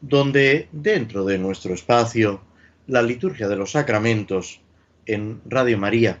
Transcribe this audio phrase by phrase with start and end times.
[0.00, 2.40] donde dentro de nuestro espacio,
[2.86, 4.60] la liturgia de los sacramentos
[5.06, 6.20] en Radio María,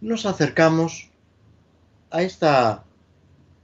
[0.00, 1.10] nos acercamos
[2.10, 2.84] a esta,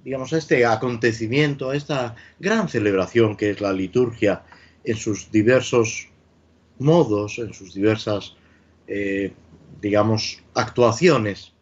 [0.05, 4.43] digamos, a este acontecimiento, a esta gran celebración que es la liturgia
[4.83, 6.09] en sus diversos
[6.79, 8.37] modos, en sus diversas,
[8.87, 9.33] eh,
[9.81, 11.53] digamos, actuaciones,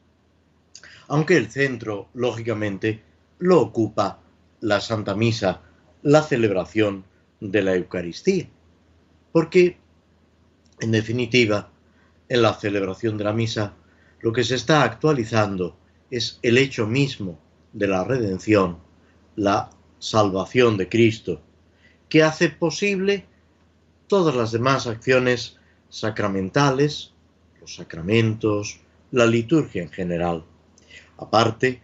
[1.08, 3.02] aunque el centro, lógicamente,
[3.38, 4.20] lo ocupa
[4.60, 5.60] la Santa Misa,
[6.02, 7.04] la celebración
[7.50, 8.48] de la Eucaristía.
[9.32, 9.78] Porque,
[10.80, 11.70] en definitiva,
[12.28, 13.74] en la celebración de la misa,
[14.20, 15.76] lo que se está actualizando
[16.10, 17.38] es el hecho mismo
[17.72, 18.78] de la redención,
[19.34, 21.40] la salvación de Cristo,
[22.08, 23.24] que hace posible
[24.06, 27.12] todas las demás acciones sacramentales,
[27.60, 30.44] los sacramentos, la liturgia en general.
[31.16, 31.82] Aparte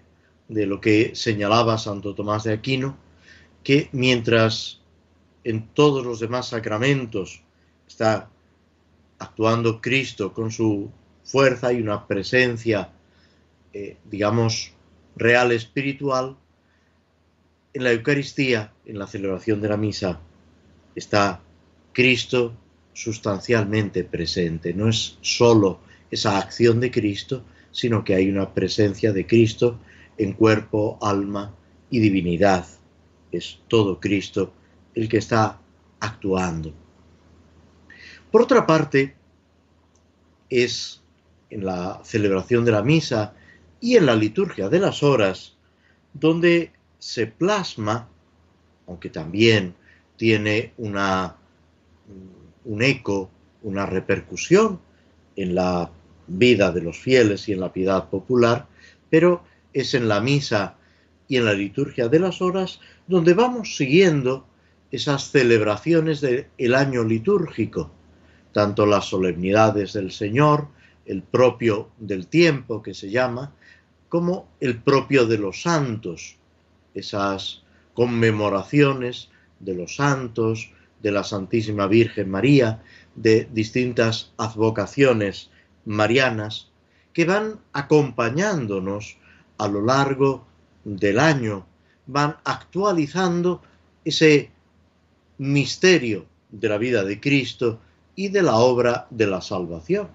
[0.49, 2.97] de lo que señalaba Santo Tomás de Aquino,
[3.63, 4.78] que mientras
[5.49, 7.41] en todos los demás sacramentos
[7.87, 8.29] está
[9.19, 10.91] actuando Cristo con su
[11.25, 12.91] fuerza y una presencia,
[13.73, 14.73] eh, digamos,
[15.17, 16.37] real espiritual,
[17.73, 20.21] en la Eucaristía, en la celebración de la misa,
[20.95, 21.41] está
[21.95, 22.53] Cristo
[22.93, 24.75] sustancialmente presente.
[24.75, 25.81] No es sólo
[26.11, 29.79] esa acción de Cristo, sino que hay una presencia de Cristo
[30.19, 31.55] en cuerpo, alma
[31.89, 32.67] y divinidad.
[33.33, 34.53] Es todo Cristo
[34.99, 35.61] el que está
[36.01, 36.75] actuando.
[38.33, 39.15] Por otra parte,
[40.51, 41.03] es
[41.51, 43.33] en la celebración de la misa
[43.81, 45.57] y en la liturgia de las horas
[46.13, 48.09] donde se plasma,
[48.89, 49.77] aunque también
[50.17, 51.37] tiene una,
[52.65, 53.31] un eco,
[53.63, 54.81] una repercusión
[55.37, 55.93] en la
[56.27, 58.67] vida de los fieles y en la piedad popular,
[59.09, 60.75] pero es en la misa
[61.29, 64.49] y en la liturgia de las horas donde vamos siguiendo
[64.91, 67.91] esas celebraciones del año litúrgico,
[68.53, 70.69] tanto las solemnidades del Señor,
[71.05, 73.53] el propio del tiempo que se llama,
[74.09, 76.37] como el propio de los santos,
[76.95, 77.63] esas
[77.95, 79.29] conmemoraciones
[79.61, 80.71] de los santos,
[81.03, 82.83] de la Santísima Virgen María,
[83.15, 85.51] de distintas advocaciones
[85.85, 86.71] marianas,
[87.13, 89.19] que van acompañándonos
[89.59, 90.47] a lo largo
[90.85, 91.67] del año,
[92.07, 93.63] van actualizando
[94.05, 94.51] ese
[95.39, 97.81] misterio de la vida de Cristo
[98.15, 100.09] y de la obra de la salvación.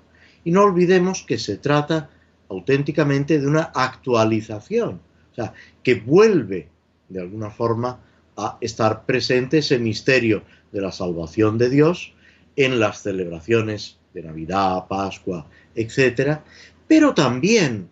[0.44, 2.10] Y no olvidemos que se trata
[2.50, 5.00] auténticamente de una actualización,
[5.32, 6.68] o sea, que vuelve
[7.10, 8.00] de alguna forma
[8.36, 12.14] a estar presente ese misterio de la salvación de Dios
[12.56, 16.40] en las celebraciones de Navidad, Pascua, etc.,
[16.88, 17.90] pero también,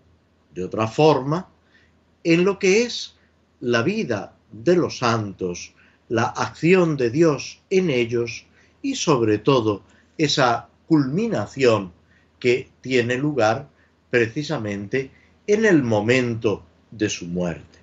[0.53, 1.47] de otra forma,
[2.23, 3.15] en lo que es
[3.59, 5.73] la vida de los santos,
[6.11, 8.45] la acción de Dios en ellos
[8.81, 9.81] y sobre todo
[10.17, 11.93] esa culminación
[12.37, 13.69] que tiene lugar
[14.09, 15.09] precisamente
[15.47, 17.79] en el momento de su muerte.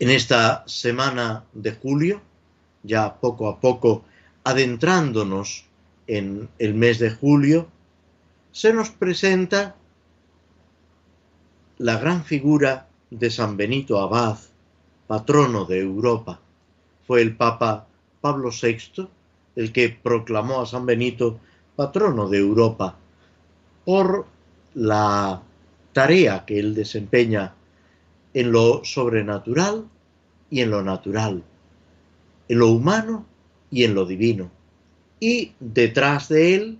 [0.00, 2.20] En esta semana de julio,
[2.82, 4.02] ya poco a poco
[4.42, 5.66] adentrándonos
[6.08, 7.68] en el mes de julio,
[8.50, 9.76] se nos presenta
[11.78, 14.38] la gran figura de San Benito Abad,
[15.10, 16.40] patrono de Europa.
[17.10, 17.88] Fue el Papa
[18.20, 19.08] Pablo VI
[19.56, 21.40] el que proclamó a San Benito
[21.74, 22.96] patrono de Europa
[23.84, 24.26] por
[24.74, 25.42] la
[25.92, 27.52] tarea que él desempeña
[28.32, 29.88] en lo sobrenatural
[30.50, 31.42] y en lo natural,
[32.48, 33.26] en lo humano
[33.72, 34.48] y en lo divino.
[35.18, 36.78] Y detrás de él,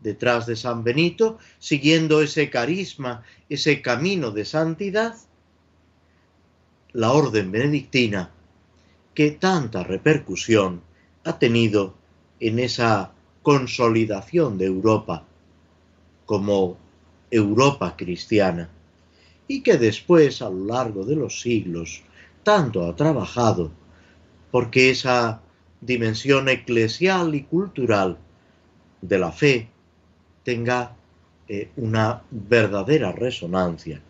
[0.00, 5.14] detrás de San Benito, siguiendo ese carisma, ese camino de santidad,
[6.92, 8.32] la orden benedictina
[9.14, 10.82] que tanta repercusión
[11.24, 11.94] ha tenido
[12.38, 13.12] en esa
[13.42, 15.24] consolidación de Europa
[16.26, 16.76] como
[17.30, 18.68] Europa cristiana
[19.48, 22.02] y que después a lo largo de los siglos
[22.42, 23.70] tanto ha trabajado
[24.50, 25.40] porque esa
[25.80, 28.18] dimensión eclesial y cultural
[29.00, 29.68] de la fe
[30.44, 30.94] tenga
[31.48, 34.00] eh, una verdadera resonancia.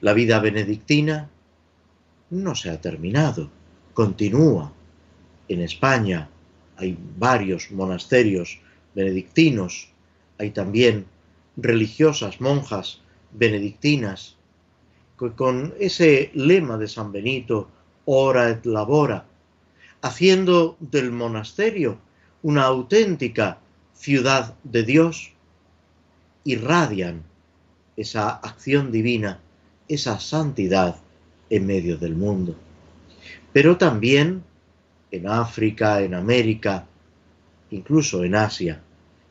[0.00, 1.30] La vida benedictina
[2.32, 3.50] no se ha terminado,
[3.92, 4.72] continúa.
[5.48, 6.30] En España,
[6.78, 8.58] hay varios monasterios
[8.94, 9.90] benedictinos,
[10.38, 11.04] hay también
[11.56, 13.02] religiosas, monjas
[13.32, 14.36] benedictinas,
[15.36, 17.68] con ese lema de San Benito,
[18.06, 19.26] ora et labora,
[20.00, 21.98] haciendo del monasterio
[22.42, 23.58] una auténtica
[23.94, 25.32] ciudad de Dios,
[26.44, 27.22] irradian
[27.96, 29.38] esa acción divina,
[29.86, 30.96] esa santidad
[31.52, 32.56] en medio del mundo.
[33.52, 34.42] Pero también
[35.10, 36.86] en África, en América,
[37.70, 38.80] incluso en Asia,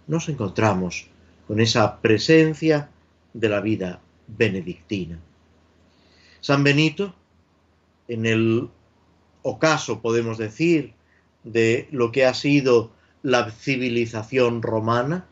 [0.06, 1.08] nos encontramos
[1.48, 2.92] con esa presencia
[3.34, 5.20] de la vida benedictina.
[6.42, 7.16] San Benito,
[8.08, 8.70] en el
[9.42, 10.94] ocaso, podemos decir,
[11.44, 12.92] de lo que ha sido
[13.24, 15.26] la civilización romana,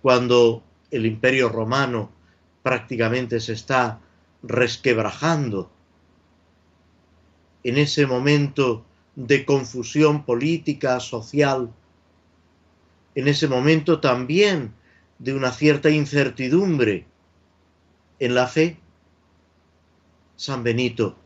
[0.00, 2.12] cuando el imperio romano
[2.62, 3.98] prácticamente se está
[4.44, 5.72] resquebrajando
[7.66, 8.84] en ese momento
[9.16, 11.68] de confusión política, social,
[13.16, 14.72] en ese momento también
[15.18, 17.06] de una cierta incertidumbre
[18.20, 18.76] en la fe,
[20.36, 21.16] San Benito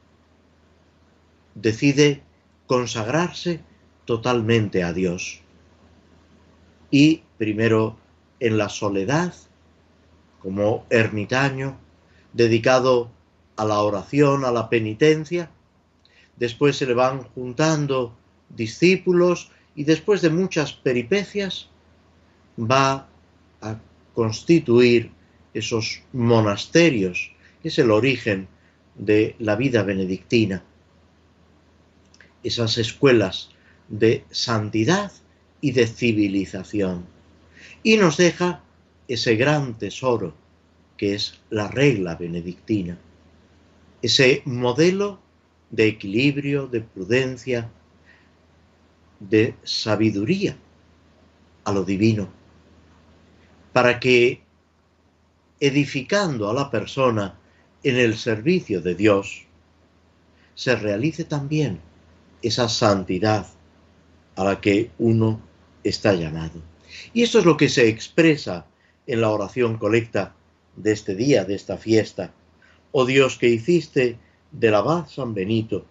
[1.54, 2.22] decide
[2.66, 3.60] consagrarse
[4.06, 5.42] totalmente a Dios.
[6.90, 7.98] Y primero
[8.38, 9.34] en la soledad,
[10.40, 11.76] como ermitaño,
[12.32, 13.10] dedicado
[13.56, 15.50] a la oración, a la penitencia,
[16.40, 18.16] después se le van juntando
[18.48, 21.68] discípulos y después de muchas peripecias
[22.58, 23.08] va
[23.60, 23.78] a
[24.14, 25.12] constituir
[25.54, 27.30] esos monasterios,
[27.62, 28.48] que es el origen
[28.96, 30.64] de la vida benedictina,
[32.42, 33.50] esas escuelas
[33.88, 35.12] de santidad
[35.60, 37.04] y de civilización.
[37.82, 38.62] Y nos deja
[39.08, 40.34] ese gran tesoro
[40.96, 42.98] que es la regla benedictina,
[44.00, 45.18] ese modelo
[45.70, 47.70] de equilibrio, de prudencia,
[49.20, 50.56] de sabiduría
[51.64, 52.28] a lo divino,
[53.72, 54.42] para que
[55.60, 57.38] edificando a la persona
[57.82, 59.46] en el servicio de Dios,
[60.54, 61.80] se realice también
[62.42, 63.46] esa santidad
[64.36, 65.40] a la que uno
[65.84, 66.60] está llamado.
[67.12, 68.66] Y esto es lo que se expresa
[69.06, 70.34] en la oración colecta
[70.76, 72.32] de este día, de esta fiesta.
[72.92, 74.18] Oh Dios que hiciste
[74.52, 75.84] del abad San Benito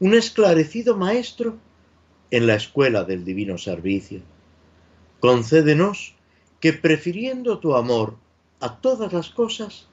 [0.00, 1.56] un esclarecido maestro
[2.30, 4.20] en la escuela del divino servicio.
[5.20, 6.14] Concédenos
[6.60, 8.16] que prefiriendo tu amor
[8.60, 9.88] a todas las cosas,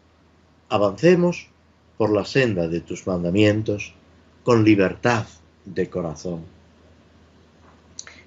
[0.70, 1.48] avancemos
[1.98, 3.94] por la senda de tus mandamientos
[4.44, 5.26] con libertad
[5.66, 6.44] de corazón.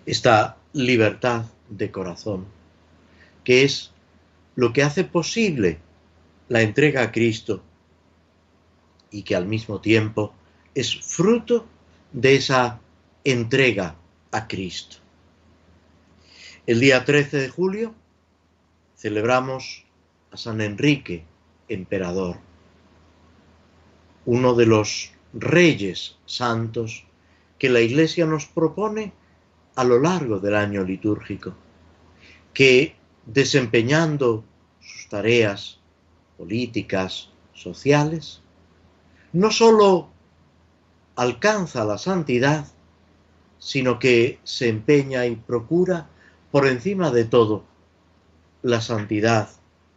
[0.06, 2.46] Esta libertad de corazón,
[3.44, 3.92] que es
[4.56, 5.78] lo que hace posible
[6.48, 7.62] la entrega a Cristo
[9.10, 10.34] y que al mismo tiempo
[10.74, 11.66] es fruto
[12.12, 12.80] de esa
[13.24, 13.96] entrega
[14.30, 14.98] a Cristo.
[16.66, 17.94] El día 13 de julio
[18.96, 19.84] celebramos
[20.30, 21.24] a San Enrique,
[21.68, 22.36] emperador,
[24.26, 27.04] uno de los reyes santos
[27.58, 29.12] que la Iglesia nos propone
[29.74, 31.54] a lo largo del año litúrgico,
[32.52, 34.44] que desempeñando
[34.80, 35.78] sus tareas
[36.36, 38.42] políticas, sociales,
[39.32, 40.08] no sólo
[41.16, 42.66] alcanza la santidad,
[43.58, 46.08] sino que se empeña y procura
[46.50, 47.64] por encima de todo
[48.62, 49.50] la santidad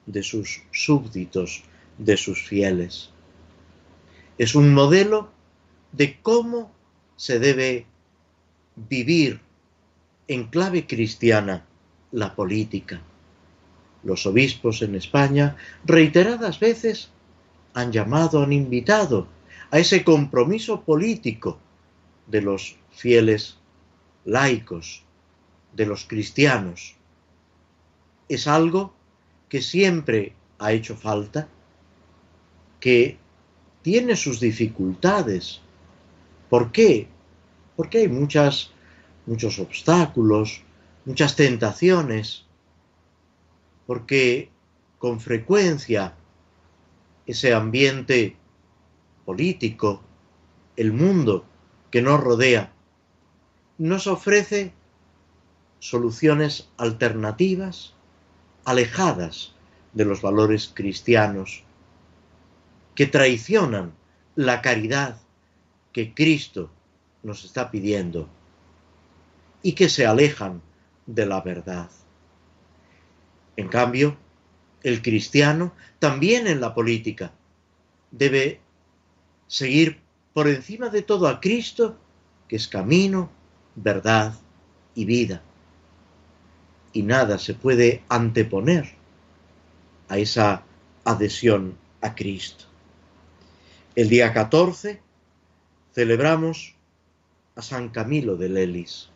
[0.05, 1.63] de sus súbditos,
[1.97, 3.11] de sus fieles.
[4.37, 5.29] Es un modelo
[5.91, 6.71] de cómo
[7.15, 7.85] se debe
[8.75, 9.39] vivir
[10.27, 11.65] en clave cristiana
[12.11, 13.01] la política.
[14.03, 17.11] Los obispos en España reiteradas veces
[17.73, 19.27] han llamado, han invitado
[19.69, 21.59] a ese compromiso político
[22.27, 23.57] de los fieles
[24.25, 25.03] laicos,
[25.73, 26.95] de los cristianos.
[28.27, 28.93] Es algo
[29.49, 31.47] que siempre ha hecho falta,
[32.79, 33.17] que
[33.81, 35.61] tiene sus dificultades.
[36.49, 37.07] ¿Por qué?
[37.75, 38.71] Porque hay muchas,
[39.25, 40.61] muchos obstáculos,
[41.05, 42.45] muchas tentaciones,
[43.87, 44.49] porque
[44.99, 46.13] con frecuencia
[47.31, 48.35] ese ambiente
[49.25, 50.01] político,
[50.75, 51.45] el mundo
[51.89, 52.73] que nos rodea,
[53.77, 54.73] nos ofrece
[55.79, 57.93] soluciones alternativas
[58.65, 59.55] alejadas
[59.93, 61.63] de los valores cristianos,
[62.95, 63.93] que traicionan
[64.35, 65.21] la caridad
[65.93, 66.69] que Cristo
[67.23, 68.27] nos está pidiendo
[69.63, 70.61] y que se alejan
[71.05, 71.89] de la verdad.
[73.55, 74.17] En cambio,
[74.83, 77.31] el cristiano, también en la política,
[78.11, 78.59] debe
[79.47, 79.99] seguir
[80.33, 81.97] por encima de todo a Cristo,
[82.47, 83.29] que es camino,
[83.75, 84.33] verdad
[84.95, 85.41] y vida.
[86.93, 88.95] y nada se puede anteponer
[90.09, 90.63] a esa
[91.05, 92.65] adhesión a Cristo.
[93.95, 95.01] El día 14
[95.93, 96.75] celebramos
[97.55, 99.09] a San Camilo de Lelis,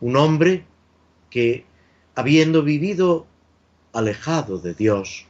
[0.00, 0.64] un hombre
[1.30, 1.64] que,
[2.14, 3.26] habiendo vivido
[3.92, 5.26] alejado de Dios,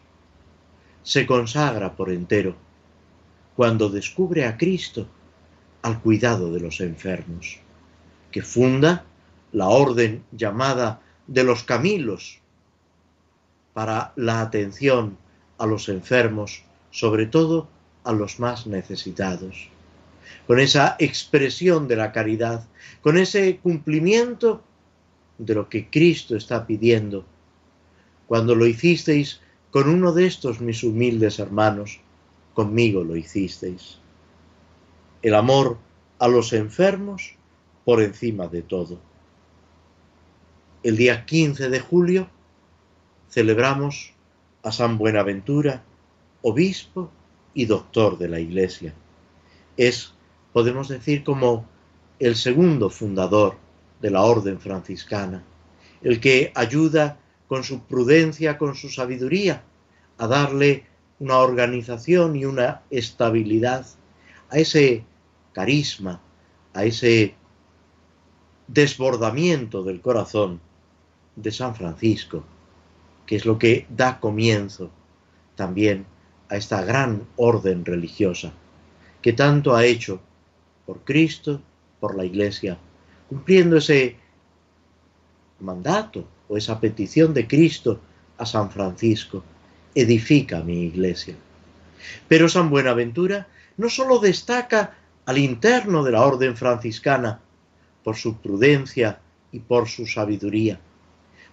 [1.03, 2.55] se consagra por entero
[3.57, 5.07] cuando descubre a Cristo
[5.83, 7.59] al cuidado de los enfermos,
[8.31, 9.05] que funda
[9.53, 12.39] la orden llamada de los Camilos
[13.73, 15.19] para la atención
[15.59, 17.69] a los enfermos, sobre todo
[18.05, 19.69] a los más necesitados.
[20.47, 22.67] Con esa expresión de la caridad,
[23.01, 24.63] con ese cumplimiento
[25.39, 27.25] de lo que Cristo está pidiendo.
[28.33, 32.01] Cuando lo hicisteis con uno de estos mis humildes hermanos,
[32.55, 33.99] conmigo lo hicisteis.
[35.21, 35.77] El amor
[36.19, 37.35] a los enfermos
[37.85, 38.99] por encima de todo.
[40.83, 42.31] El día 15 de julio
[43.29, 44.15] celebramos
[44.63, 45.85] a San Buenaventura,
[46.41, 47.11] obispo
[47.53, 48.95] y doctor de la Iglesia.
[49.77, 50.15] Es,
[50.55, 51.67] podemos decir, como
[52.19, 53.59] el segundo fundador
[54.01, 55.45] de la orden franciscana,
[56.01, 57.19] el que ayuda
[57.53, 59.63] con su prudencia, con su sabiduría,
[60.17, 60.87] a darle
[61.19, 63.85] una organización y una estabilidad
[64.49, 65.05] a ese
[65.53, 66.19] carisma,
[66.73, 67.35] a ese
[68.69, 70.63] desbordamiento del corazón
[71.37, 72.43] de San Francisco,
[73.27, 74.91] que es lo que da comienzo
[75.55, 76.07] también
[76.49, 78.51] a esta gran orden religiosa
[79.21, 80.23] que tanto ha hecho
[80.87, 81.61] por Cristo,
[82.01, 82.79] por la Iglesia,
[83.29, 84.17] cumpliendo ese
[85.61, 87.99] mandato o esa petición de Cristo
[88.37, 89.43] a San Francisco,
[89.95, 91.35] edifica mi iglesia.
[92.29, 94.95] Pero San Buenaventura no sólo destaca
[95.25, 97.41] al interno de la orden franciscana
[98.05, 100.79] por su prudencia y por su sabiduría,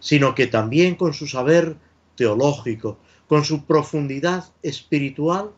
[0.01, 1.77] sino que también con su saber
[2.15, 2.97] teológico,
[3.29, 5.51] con su profundidad espiritual,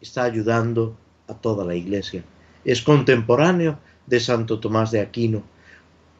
[0.00, 0.96] está ayudando
[1.28, 2.24] a toda la iglesia.
[2.64, 3.78] Es contemporáneo
[4.08, 5.44] de Santo Tomás de Aquino.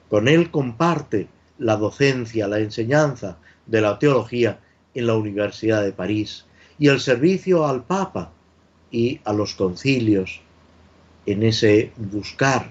[0.08, 4.60] Con él comparte la docencia, la enseñanza de la teología
[4.94, 6.46] en la Universidad de París
[6.78, 8.32] y el servicio al Papa
[8.90, 10.40] y a los concilios
[11.26, 12.70] en ese buscar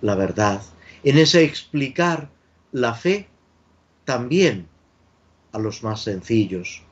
[0.00, 0.62] la verdad,
[1.04, 2.28] en ese explicar
[2.72, 3.28] la fe
[4.04, 4.68] también
[5.52, 6.82] a los más sencillos,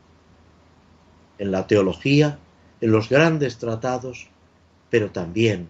[1.39, 2.39] en la teología,
[2.81, 4.29] en los grandes tratados,
[4.91, 5.69] pero también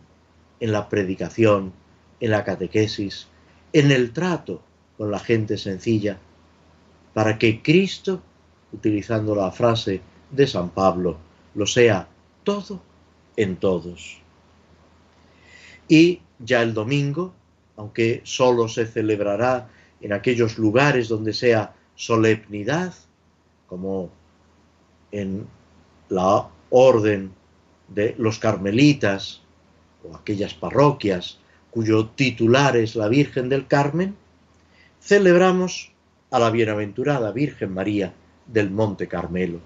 [0.61, 1.73] en la predicación,
[2.21, 3.29] en la catequesis,
[3.73, 4.63] en el trato
[4.97, 6.19] con la gente sencilla,
[7.13, 8.23] para que Cristo,
[8.73, 11.17] utilizando la frase de San Pablo,
[11.55, 12.09] lo sea
[12.43, 12.81] todo
[13.37, 14.19] en todos.
[15.89, 17.33] Y ya el domingo,
[17.77, 19.69] aunque solo se celebrará
[20.01, 22.95] en aquellos lugares donde sea solemnidad,
[23.67, 24.11] como
[25.13, 25.47] en
[26.09, 27.33] la orden
[27.89, 29.43] de los carmelitas
[30.03, 31.39] o aquellas parroquias
[31.71, 34.17] cuyo titular es la Virgen del Carmen,
[35.05, 35.93] celebramos
[36.31, 38.15] a la bienaventurada Virgen María
[38.47, 39.61] del Monte Carmelo.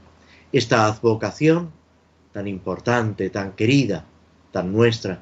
[0.50, 1.70] Esta advocación
[2.32, 4.04] tan importante, tan querida,
[4.50, 5.20] tan nuestra,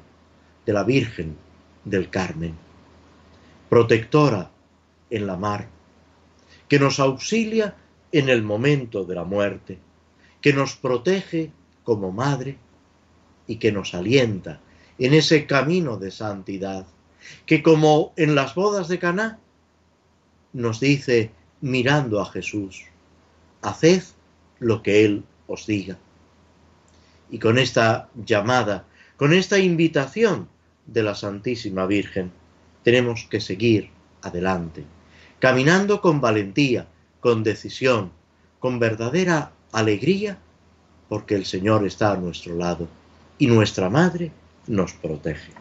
[0.65, 1.37] de la Virgen
[1.85, 2.55] del Carmen,
[3.69, 4.49] protectora
[5.09, 5.67] en la mar,
[6.67, 7.75] que nos auxilia
[8.11, 9.77] en el momento de la muerte,
[10.41, 11.51] que nos protege
[11.83, 12.57] como madre
[13.45, 14.59] y que nos alienta
[14.97, 16.87] en ese camino de santidad,
[17.45, 19.39] que como en las bodas de Caná
[20.57, 21.29] nos dice
[21.61, 22.85] mirando a Jesús,
[23.61, 24.01] haced
[24.57, 25.99] lo que Él os diga.
[27.29, 28.85] Y con esta llamada,
[29.17, 30.49] con esta invitación
[30.87, 32.31] de la Santísima Virgen,
[32.81, 33.91] tenemos que seguir
[34.23, 34.83] adelante,
[35.37, 36.87] caminando con valentía,
[37.19, 38.11] con decisión,
[38.57, 40.39] con verdadera alegría,
[41.07, 42.87] porque el Señor está a nuestro lado
[43.37, 44.31] y nuestra Madre
[44.65, 45.51] nos protege.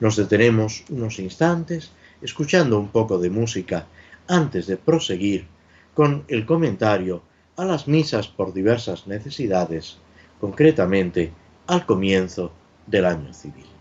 [0.00, 3.86] Nos detenemos unos instantes escuchando un poco de música
[4.28, 5.46] antes de proseguir
[5.94, 7.22] con el comentario
[7.56, 9.98] a las misas por diversas necesidades,
[10.40, 11.32] concretamente
[11.66, 12.52] al comienzo
[12.86, 13.71] del año civil.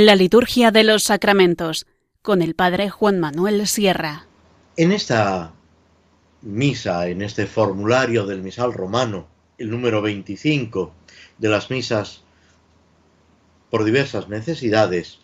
[0.00, 1.84] La liturgia de los sacramentos
[2.22, 4.28] con el Padre Juan Manuel Sierra.
[4.76, 5.52] En esta
[6.40, 9.26] misa, en este formulario del misal romano,
[9.58, 10.92] el número 25
[11.38, 12.22] de las misas
[13.70, 15.18] por diversas necesidades,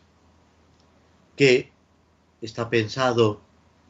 [1.36, 1.70] que
[2.42, 3.42] está pensado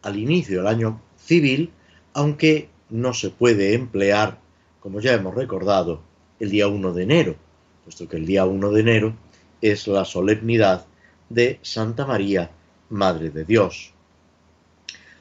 [0.03, 1.73] al inicio del año civil,
[2.13, 4.39] aunque no se puede emplear,
[4.81, 6.03] como ya hemos recordado,
[6.41, 7.37] el día 1 de enero,
[7.85, 9.24] puesto que el día 1 de enero
[9.65, 10.85] es la solemnidad
[11.31, 12.51] de Santa María,
[12.91, 13.95] Madre de Dios.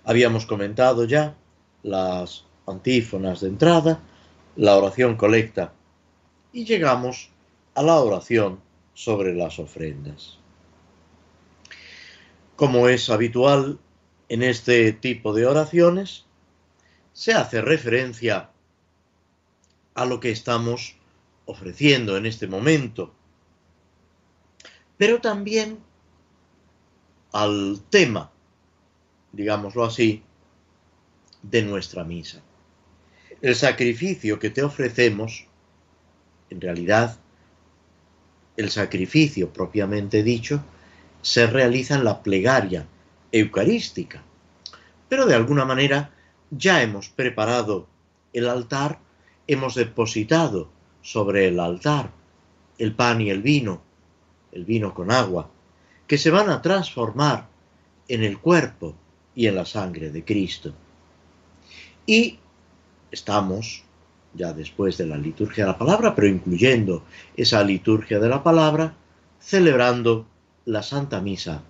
[0.03, 1.37] Habíamos comentado ya
[1.81, 4.01] las antífonas de entrada,
[4.57, 5.71] la oración colecta
[6.51, 7.29] y llegamos
[7.73, 8.59] a la oración
[8.93, 10.39] sobre las ofrendas.
[12.57, 13.79] Como es habitual
[14.27, 16.25] en este tipo de oraciones,
[17.13, 18.49] se hace referencia
[19.95, 20.97] a lo que estamos
[21.45, 23.13] ofreciendo en este momento
[25.03, 25.79] pero también
[27.33, 28.31] al tema,
[29.33, 30.23] digámoslo así,
[31.41, 32.41] de nuestra misa.
[33.41, 35.45] El sacrificio que te ofrecemos,
[36.49, 37.17] en realidad,
[38.55, 40.63] el sacrificio propiamente dicho,
[41.21, 42.87] se realiza en la plegaria
[43.33, 44.23] eucarística.
[45.09, 46.11] Pero de alguna manera
[46.49, 47.89] ya hemos preparado
[48.31, 48.99] el altar,
[49.47, 50.69] hemos depositado
[51.01, 52.09] sobre el altar
[52.77, 53.81] el pan y el vino,
[54.53, 55.49] el vino con agua,
[56.07, 57.47] que se van a transformar
[58.07, 58.95] en el cuerpo
[59.35, 60.73] y en la sangre de Cristo.
[62.05, 62.39] Y
[63.11, 63.83] estamos,
[64.33, 67.03] ya después de la liturgia de la palabra, pero incluyendo
[67.35, 68.95] esa liturgia de la palabra,
[69.39, 70.25] celebrando
[70.65, 71.63] la Santa Misa,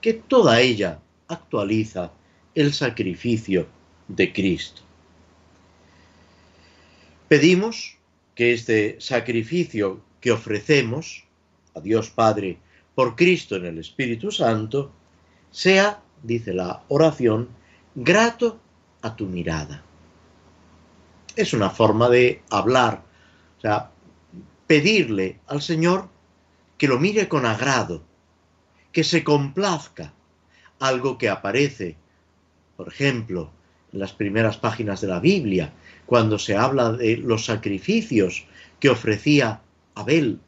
[0.00, 2.12] que toda ella actualiza
[2.54, 3.66] el sacrificio
[4.08, 4.82] de Cristo.
[7.28, 7.96] Pedimos
[8.34, 11.24] que este sacrificio que ofrecemos
[11.74, 12.58] a Dios Padre
[12.94, 14.92] por Cristo en el Espíritu Santo,
[15.50, 17.48] sea, dice la oración,
[17.94, 18.60] grato
[19.02, 19.82] a tu mirada.
[21.36, 23.02] Es una forma de hablar,
[23.58, 23.90] o sea,
[24.66, 26.08] pedirle al Señor
[26.78, 28.02] que lo mire con agrado,
[28.92, 30.12] que se complazca,
[30.78, 31.96] algo que aparece,
[32.76, 33.50] por ejemplo,
[33.92, 35.72] en las primeras páginas de la Biblia,
[36.06, 38.46] cuando se habla de los sacrificios
[38.80, 39.60] que ofrecía
[39.94, 40.40] Abel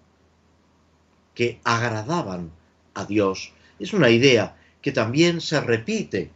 [1.36, 2.50] que agradaban
[2.94, 3.52] a Dios.
[3.78, 6.32] Es una idea que también se repite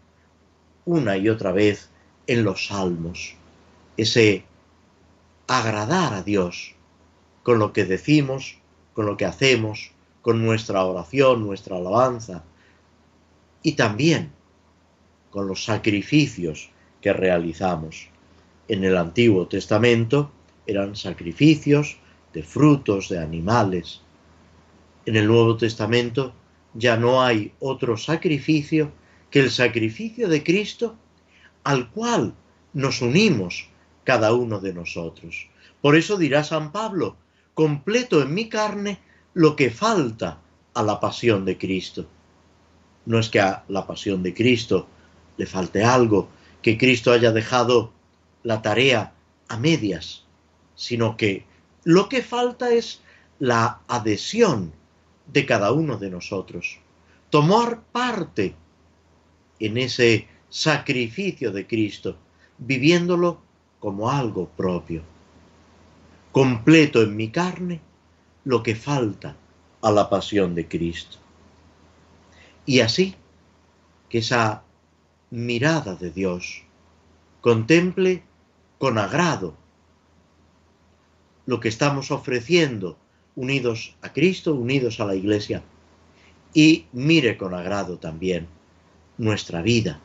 [0.85, 1.89] una y otra vez
[2.29, 3.35] en los salmos.
[3.97, 4.45] Ese
[5.49, 6.75] agradar a Dios
[7.43, 8.59] con lo que decimos,
[8.93, 9.91] con lo que hacemos,
[10.23, 12.45] con nuestra oración, nuestra alabanza
[13.63, 14.31] y también
[15.31, 18.09] con los sacrificios que realizamos.
[18.69, 20.31] En el Antiguo Testamento
[20.67, 21.97] eran sacrificios
[22.35, 24.03] de frutos, de animales,
[25.07, 26.35] en el Nuevo Testamento
[26.75, 28.93] ya no hay otro sacrificio
[29.31, 30.97] que el sacrificio de Cristo
[31.65, 32.35] al cual
[32.73, 33.69] nos unimos
[34.05, 35.49] cada uno de nosotros.
[35.81, 37.17] Por eso dirá San Pablo,
[37.55, 38.99] completo en mi carne
[39.35, 40.41] lo que falta
[40.75, 42.07] a la pasión de Cristo.
[43.07, 44.87] No es que a la pasión de Cristo
[45.37, 46.29] le falte algo,
[46.63, 47.93] que Cristo haya dejado
[48.43, 49.13] la tarea
[49.49, 50.25] a medias,
[50.75, 51.45] sino que
[51.85, 53.01] lo que falta es
[53.39, 54.73] la adhesión
[55.33, 56.79] de cada uno de nosotros.
[57.31, 58.55] Tomar parte
[59.59, 62.17] en ese sacrificio de Cristo,
[62.59, 63.41] viviéndolo
[63.79, 65.03] como algo propio.
[66.33, 67.81] Completo en mi carne
[68.45, 69.37] lo que falta
[69.83, 71.19] a la pasión de Cristo.
[72.67, 73.15] Y así,
[74.09, 74.63] que esa
[75.31, 76.65] mirada de Dios
[77.41, 78.23] contemple
[78.79, 79.55] con agrado
[81.47, 82.99] lo que estamos ofreciendo
[83.37, 85.63] unidos a Cristo, unidos a la Iglesia,
[86.53, 88.49] y mire con agrado también
[89.19, 90.01] nuestra vida,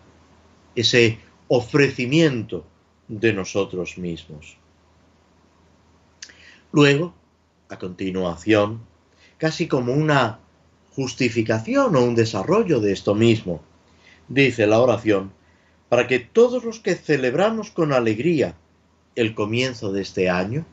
[0.75, 2.65] ese ofrecimiento
[3.07, 4.57] de nosotros mismos.
[6.71, 7.13] Luego,
[7.69, 8.81] a continuación,
[9.37, 10.39] casi como una
[10.91, 13.61] justificación o un desarrollo de esto mismo,
[14.27, 15.31] dice la oración,
[15.89, 18.55] para que todos los que celebramos con alegría
[19.15, 20.65] el comienzo de este año,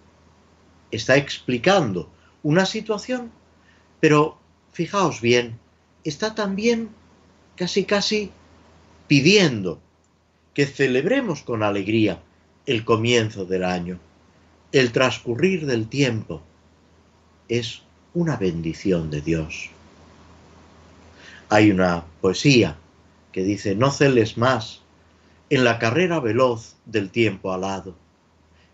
[0.91, 2.11] está explicando
[2.43, 3.31] una situación,
[4.01, 4.39] pero
[4.73, 5.59] fijaos bien,
[6.05, 6.91] está también
[7.57, 8.31] casi casi
[9.07, 9.81] pidiendo
[10.55, 12.21] que celebremos con alegría
[12.67, 13.99] el comienzo del año,
[14.73, 16.43] el transcurrir del tiempo.
[17.49, 17.83] Es
[18.15, 19.71] una bendición de Dios.
[21.49, 22.77] Hay una poesía
[23.31, 24.81] que dice, no celes más
[25.51, 27.95] en la carrera veloz del tiempo alado,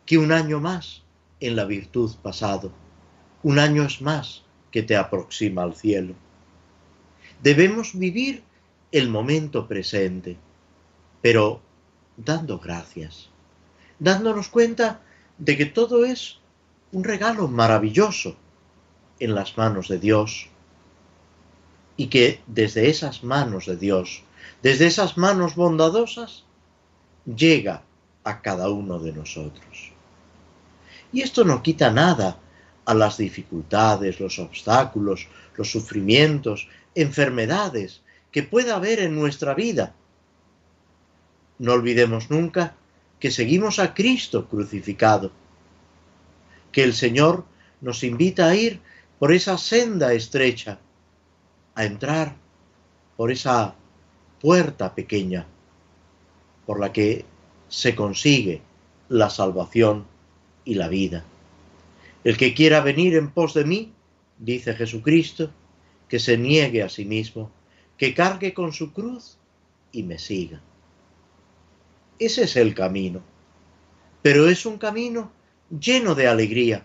[0.06, 1.02] que un año más
[1.40, 2.72] en la virtud pasado
[3.48, 6.12] un año es más que te aproxima al cielo.
[7.42, 8.42] Debemos vivir
[8.92, 10.36] el momento presente,
[11.22, 11.62] pero
[12.18, 13.30] dando gracias,
[13.98, 15.00] dándonos cuenta
[15.38, 16.40] de que todo es
[16.92, 18.36] un regalo maravilloso
[19.18, 20.48] en las manos de Dios
[21.96, 24.24] y que desde esas manos de Dios,
[24.62, 26.44] desde esas manos bondadosas,
[27.24, 27.82] llega
[28.24, 29.92] a cada uno de nosotros.
[31.14, 32.40] Y esto no quita nada
[32.88, 38.00] a las dificultades, los obstáculos, los sufrimientos, enfermedades
[38.32, 39.94] que pueda haber en nuestra vida.
[41.58, 42.76] No olvidemos nunca
[43.20, 45.30] que seguimos a Cristo crucificado,
[46.72, 47.44] que el Señor
[47.82, 48.80] nos invita a ir
[49.18, 50.78] por esa senda estrecha
[51.74, 52.36] a entrar
[53.18, 53.74] por esa
[54.40, 55.46] puerta pequeña
[56.64, 57.26] por la que
[57.68, 58.62] se consigue
[59.10, 60.06] la salvación
[60.64, 61.22] y la vida.
[62.24, 63.92] El que quiera venir en pos de mí,
[64.38, 65.50] dice Jesucristo,
[66.08, 67.50] que se niegue a sí mismo,
[67.96, 69.38] que cargue con su cruz
[69.92, 70.60] y me siga.
[72.18, 73.22] Ese es el camino,
[74.22, 75.30] pero es un camino
[75.70, 76.84] lleno de alegría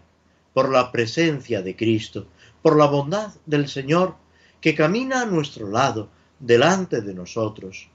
[0.53, 2.27] por la presencia de Cristo,
[2.61, 4.15] por la bondad del Señor
[4.61, 7.89] que camina a nuestro lado, delante de nosotros.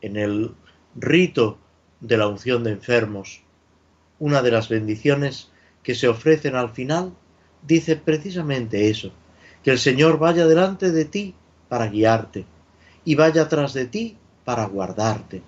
[0.00, 0.54] En el
[0.94, 1.58] rito
[2.00, 3.42] de la unción de enfermos,
[4.18, 5.50] una de las bendiciones
[5.82, 7.12] que se ofrecen al final
[7.62, 9.12] dice precisamente eso,
[9.62, 11.34] que el Señor vaya delante de ti
[11.68, 12.46] para guiarte
[13.04, 15.42] y vaya tras de ti para guardarte,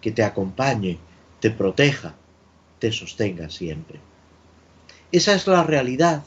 [0.00, 0.98] que te acompañe,
[1.40, 2.14] te proteja,
[2.78, 4.00] te sostenga siempre.
[5.12, 6.24] Esa es la realidad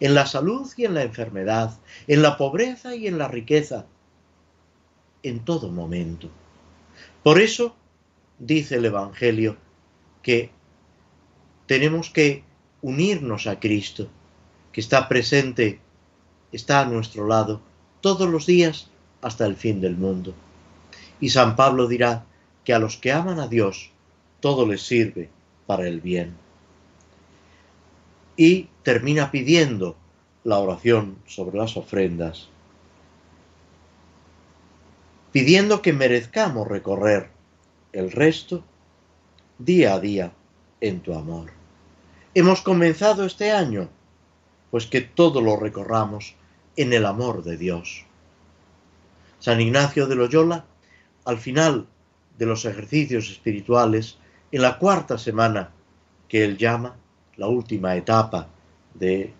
[0.00, 3.86] en la salud y en la enfermedad, en la pobreza y en la riqueza,
[5.22, 6.28] en todo momento.
[7.22, 7.74] Por eso
[8.38, 9.56] dice el Evangelio
[10.22, 10.50] que
[11.66, 12.44] tenemos que
[12.82, 14.08] unirnos a Cristo,
[14.72, 15.80] que está presente,
[16.52, 17.60] está a nuestro lado
[18.00, 18.90] todos los días
[19.22, 20.34] hasta el fin del mundo.
[21.20, 22.24] Y San Pablo dirá
[22.64, 23.90] que a los que aman a Dios
[24.40, 25.30] todo les sirve
[25.66, 26.36] para el bien
[28.36, 29.96] y termina pidiendo
[30.44, 32.48] la oración sobre las ofrendas,
[35.32, 37.30] pidiendo que merezcamos recorrer
[37.92, 38.62] el resto
[39.58, 40.32] día a día
[40.80, 41.55] en tu amor.
[42.38, 43.88] Hemos comenzado este año,
[44.70, 46.34] pues que todo lo recorramos
[46.76, 48.04] en el amor de Dios.
[49.38, 50.66] San Ignacio de Loyola,
[51.24, 51.86] al final
[52.36, 54.18] de los ejercicios espirituales,
[54.52, 55.70] en la cuarta semana
[56.28, 56.96] que él llama,
[57.38, 58.48] la última etapa
[58.92, 59.32] del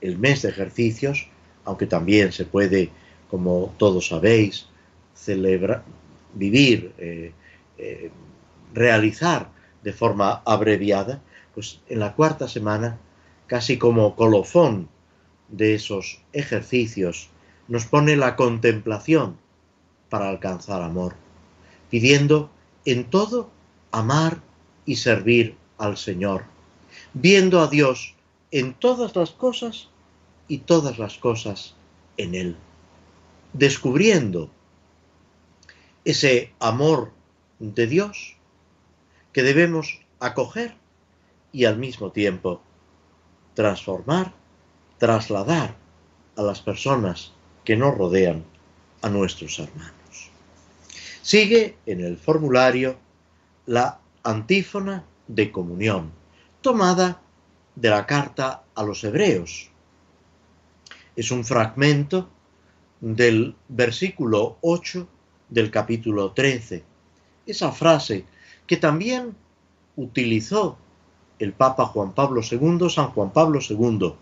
[0.00, 1.26] el mes de ejercicios,
[1.64, 2.88] aunque también se puede,
[3.32, 4.68] como todos sabéis,
[5.12, 5.82] celebrar,
[6.34, 7.32] vivir, eh,
[7.78, 8.12] eh,
[8.72, 9.50] realizar
[9.82, 11.20] de forma abreviada,
[11.54, 12.98] pues en la cuarta semana,
[13.46, 14.88] casi como colofón
[15.48, 17.28] de esos ejercicios,
[17.68, 19.38] nos pone la contemplación
[20.10, 21.14] para alcanzar amor,
[21.90, 22.50] pidiendo
[22.84, 23.50] en todo
[23.90, 24.40] amar
[24.84, 26.44] y servir al Señor
[27.12, 28.14] viendo a Dios
[28.50, 29.88] en todas las cosas
[30.48, 31.74] y todas las cosas
[32.16, 32.56] en Él,
[33.52, 34.50] descubriendo
[36.04, 37.12] ese amor
[37.58, 38.36] de Dios
[39.32, 40.76] que debemos acoger
[41.54, 42.60] y al mismo tiempo
[43.54, 44.34] transformar,
[44.98, 45.76] trasladar
[46.36, 47.32] a las personas
[47.64, 48.44] que nos rodean,
[49.02, 50.30] a nuestros hermanos.
[51.22, 52.96] Sigue en el formulario
[53.66, 56.10] la antífona de comunión
[56.60, 57.22] tomada
[57.76, 59.70] de la carta a los hebreos.
[61.14, 62.28] Es un fragmento
[63.00, 65.06] del versículo 8
[65.50, 66.82] del capítulo 13.
[67.46, 68.24] Esa frase
[68.66, 69.36] que también
[69.96, 70.78] utilizó
[71.38, 74.14] el Papa Juan Pablo II, San Juan Pablo II,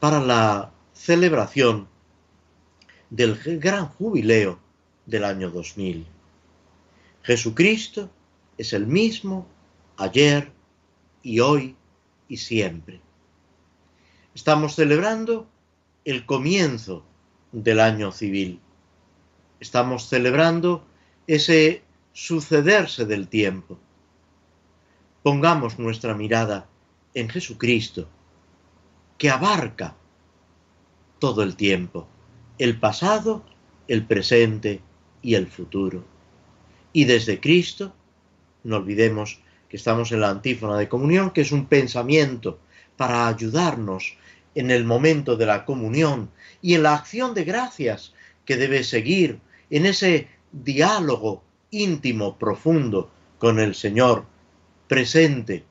[0.00, 1.88] para la celebración
[3.10, 4.58] del gran jubileo
[5.06, 6.06] del año 2000.
[7.22, 8.10] Jesucristo
[8.56, 9.46] es el mismo
[9.96, 10.52] ayer
[11.22, 11.76] y hoy
[12.28, 13.00] y siempre.
[14.34, 15.48] Estamos celebrando
[16.04, 17.04] el comienzo
[17.52, 18.60] del año civil.
[19.60, 20.86] Estamos celebrando
[21.26, 23.78] ese sucederse del tiempo.
[25.28, 26.70] Pongamos nuestra mirada
[27.12, 28.08] en Jesucristo,
[29.18, 29.94] que abarca
[31.18, 32.08] todo el tiempo,
[32.56, 33.44] el pasado,
[33.88, 34.80] el presente
[35.20, 36.02] y el futuro.
[36.94, 37.92] Y desde Cristo,
[38.64, 42.58] no olvidemos que estamos en la antífona de comunión, que es un pensamiento
[42.96, 44.16] para ayudarnos
[44.54, 46.30] en el momento de la comunión
[46.62, 48.14] y en la acción de gracias
[48.46, 54.24] que debe seguir en ese diálogo íntimo, profundo con el Señor,
[54.88, 55.64] presente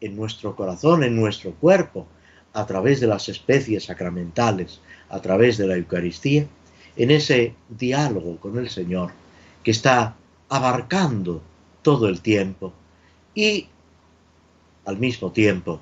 [0.00, 2.06] en nuestro corazón, en nuestro cuerpo,
[2.52, 6.46] a través de las especies sacramentales, a través de la Eucaristía,
[6.96, 9.12] en ese diálogo con el Señor
[9.64, 10.14] que está
[10.48, 11.42] abarcando
[11.82, 12.72] todo el tiempo
[13.34, 13.66] y
[14.84, 15.80] al mismo tiempo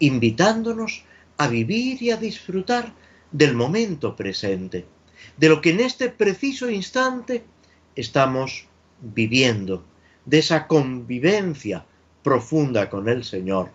[0.00, 1.04] invitándonos
[1.36, 2.92] a vivir y a disfrutar
[3.30, 4.86] del momento presente,
[5.36, 7.44] de lo que en este preciso instante
[7.94, 8.66] estamos
[9.00, 9.84] viviendo,
[10.24, 11.84] de esa convivencia
[12.22, 13.70] profunda con el Señor,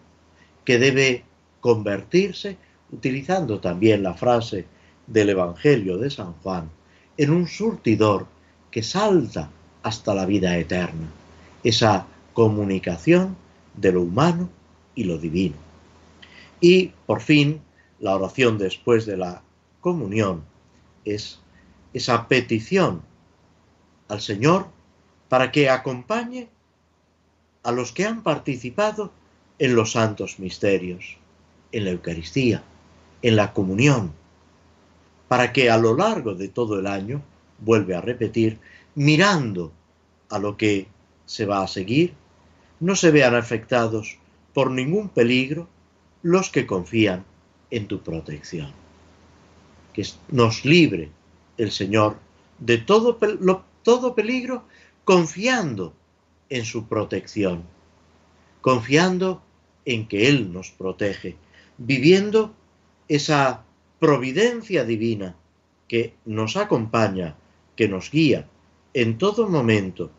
[0.63, 1.23] que debe
[1.59, 2.57] convertirse,
[2.91, 4.65] utilizando también la frase
[5.07, 6.69] del Evangelio de San Juan,
[7.17, 8.27] en un surtidor
[8.71, 9.49] que salta
[9.83, 11.07] hasta la vida eterna,
[11.63, 13.35] esa comunicación
[13.75, 14.49] de lo humano
[14.95, 15.55] y lo divino.
[16.59, 17.61] Y por fin,
[17.99, 19.41] la oración después de la
[19.81, 20.43] comunión
[21.05, 21.39] es
[21.93, 23.01] esa petición
[24.07, 24.67] al Señor
[25.29, 26.49] para que acompañe
[27.65, 29.11] a los que han participado
[29.57, 31.17] en los santos misterios,
[31.71, 32.63] en la Eucaristía,
[33.23, 34.13] en la comunión,
[35.27, 37.23] para que a lo largo de todo el año,
[37.57, 38.59] vuelve a repetir,
[38.93, 39.71] mirando
[40.29, 40.87] a lo que
[41.25, 42.13] se va a seguir,
[42.79, 44.19] no se vean afectados
[44.53, 45.67] por ningún peligro
[46.21, 47.25] los que confían
[47.71, 48.71] en tu protección.
[49.91, 51.09] Que nos libre
[51.57, 52.17] el Señor
[52.59, 53.17] de todo,
[53.81, 54.65] todo peligro
[55.03, 55.93] confiando
[56.49, 57.63] en su protección,
[58.61, 59.41] confiando
[59.85, 61.35] en que Él nos protege,
[61.77, 62.53] viviendo
[63.07, 63.63] esa
[63.99, 65.35] providencia divina
[65.87, 67.35] que nos acompaña,
[67.75, 68.47] que nos guía
[68.93, 70.09] en todo momento,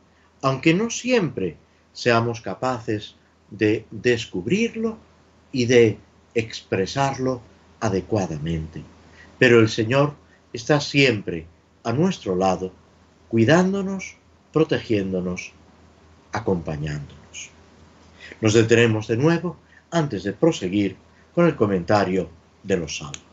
[0.43, 1.57] aunque no siempre
[1.93, 3.17] seamos capaces
[3.51, 4.99] de descubrirlo
[5.51, 5.99] y de
[6.35, 7.41] expresarlo
[7.81, 8.83] adecuadamente.
[9.39, 10.15] Pero el Señor
[10.53, 11.47] está siempre
[11.85, 12.73] a nuestro lado,
[13.29, 14.17] cuidándonos,
[14.53, 15.53] protegiéndonos,
[16.37, 17.51] acompañándonos.
[18.41, 19.57] Nos detenemos de nuevo
[19.91, 20.97] antes de proseguir
[21.35, 22.29] con el comentario
[22.63, 23.26] de los salmos.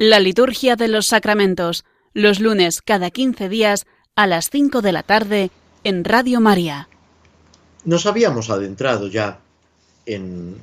[0.00, 1.84] La liturgia de los sacramentos,
[2.14, 3.84] los lunes cada 15 días
[4.14, 5.50] a las 5 de la tarde
[5.82, 6.88] en Radio María.
[7.84, 9.40] Nos habíamos adentrado ya
[10.06, 10.62] en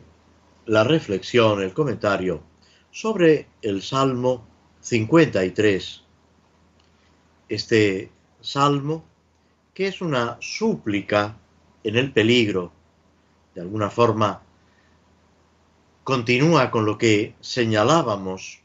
[0.65, 2.43] la reflexión, el comentario
[2.91, 4.47] sobre el Salmo
[4.79, 6.01] 53.
[7.49, 9.03] Este salmo
[9.73, 11.35] que es una súplica
[11.83, 12.71] en el peligro,
[13.53, 14.43] de alguna forma
[16.05, 18.63] continúa con lo que señalábamos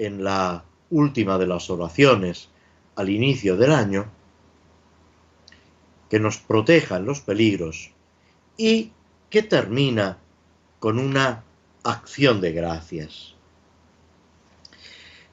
[0.00, 2.48] en la última de las oraciones
[2.96, 4.10] al inicio del año,
[6.08, 7.92] que nos proteja en los peligros
[8.56, 8.92] y
[9.28, 10.18] que termina
[10.78, 11.44] con una
[11.84, 13.34] acción de gracias.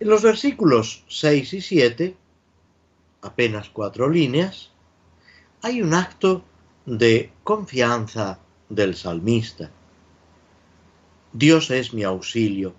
[0.02, 2.18] En los versículos 6 y 7,
[3.22, 4.72] apenas cuatro líneas,
[5.62, 6.44] hay un acto
[6.86, 9.72] de confianza del salmista.
[11.32, 12.76] Dios es mi auxilio.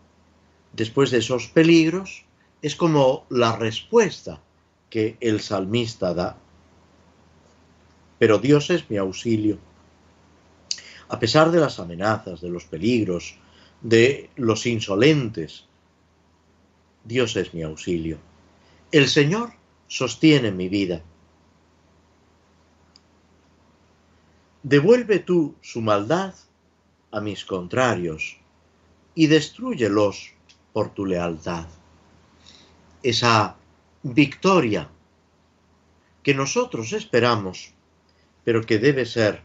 [0.79, 2.25] Después de esos peligros,
[2.62, 4.41] es como la respuesta
[4.88, 6.38] que el salmista da.
[8.21, 9.59] Pero Dios es mi auxilio.
[11.09, 13.35] A pesar de las amenazas, de los peligros,
[13.83, 15.64] de los insolentes,
[17.03, 18.19] Dios es mi auxilio.
[18.93, 19.51] El Señor
[19.88, 21.03] sostiene mi vida.
[24.62, 26.35] Devuelve tú su maldad
[27.11, 28.38] a mis contrarios
[29.17, 30.38] y destruyelos
[30.72, 31.66] por tu lealtad.
[33.02, 33.57] Esa
[34.02, 34.88] victoria
[36.22, 37.72] que nosotros esperamos,
[38.44, 39.42] pero que debe ser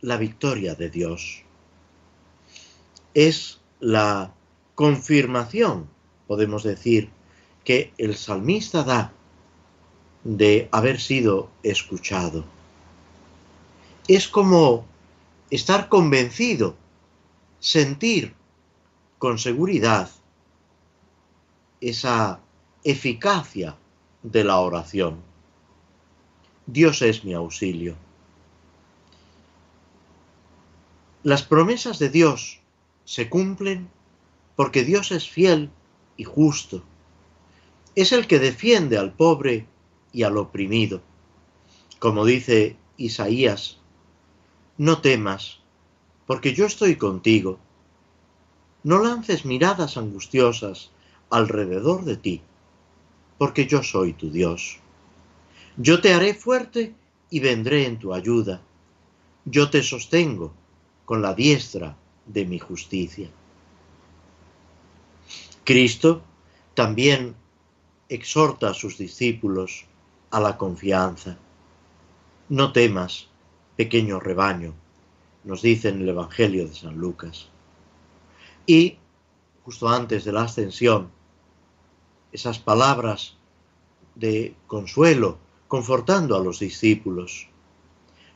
[0.00, 1.42] la victoria de Dios.
[3.14, 4.32] Es la
[4.74, 5.88] confirmación,
[6.26, 7.10] podemos decir,
[7.64, 9.12] que el salmista da
[10.22, 12.44] de haber sido escuchado.
[14.06, 14.86] Es como
[15.50, 16.76] estar convencido,
[17.58, 18.35] sentir
[19.18, 20.10] con seguridad
[21.80, 22.40] esa
[22.84, 23.76] eficacia
[24.22, 25.22] de la oración.
[26.66, 27.96] Dios es mi auxilio.
[31.22, 32.60] Las promesas de Dios
[33.04, 33.88] se cumplen
[34.56, 35.70] porque Dios es fiel
[36.16, 36.82] y justo.
[37.94, 39.66] Es el que defiende al pobre
[40.12, 41.02] y al oprimido.
[41.98, 43.78] Como dice Isaías,
[44.78, 45.60] no temas,
[46.26, 47.58] porque yo estoy contigo.
[48.86, 50.92] No lances miradas angustiosas
[51.28, 52.40] alrededor de ti
[53.36, 54.78] porque yo soy tu Dios.
[55.76, 56.94] Yo te haré fuerte
[57.28, 58.60] y vendré en tu ayuda.
[59.44, 60.52] Yo te sostengo
[61.04, 61.96] con la diestra
[62.26, 63.28] de mi justicia.
[65.64, 66.22] Cristo
[66.74, 67.34] también
[68.08, 69.84] exhorta a sus discípulos
[70.30, 71.36] a la confianza.
[72.48, 73.26] No temas,
[73.76, 74.74] pequeño rebaño,
[75.42, 77.48] nos dice en el Evangelio de San Lucas.
[78.66, 78.98] Y,
[79.64, 81.10] justo antes de la ascensión,
[82.32, 83.36] esas palabras
[84.14, 87.48] de consuelo, confortando a los discípulos.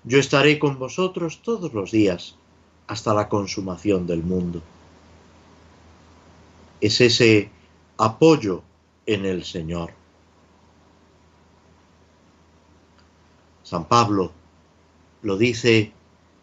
[0.05, 2.37] Yo estaré con vosotros todos los días
[2.87, 4.62] hasta la consumación del mundo.
[6.81, 7.51] Es ese
[7.99, 8.62] apoyo
[9.07, 9.93] en el Señor.
[13.62, 14.33] San Pablo
[15.23, 15.93] lo dice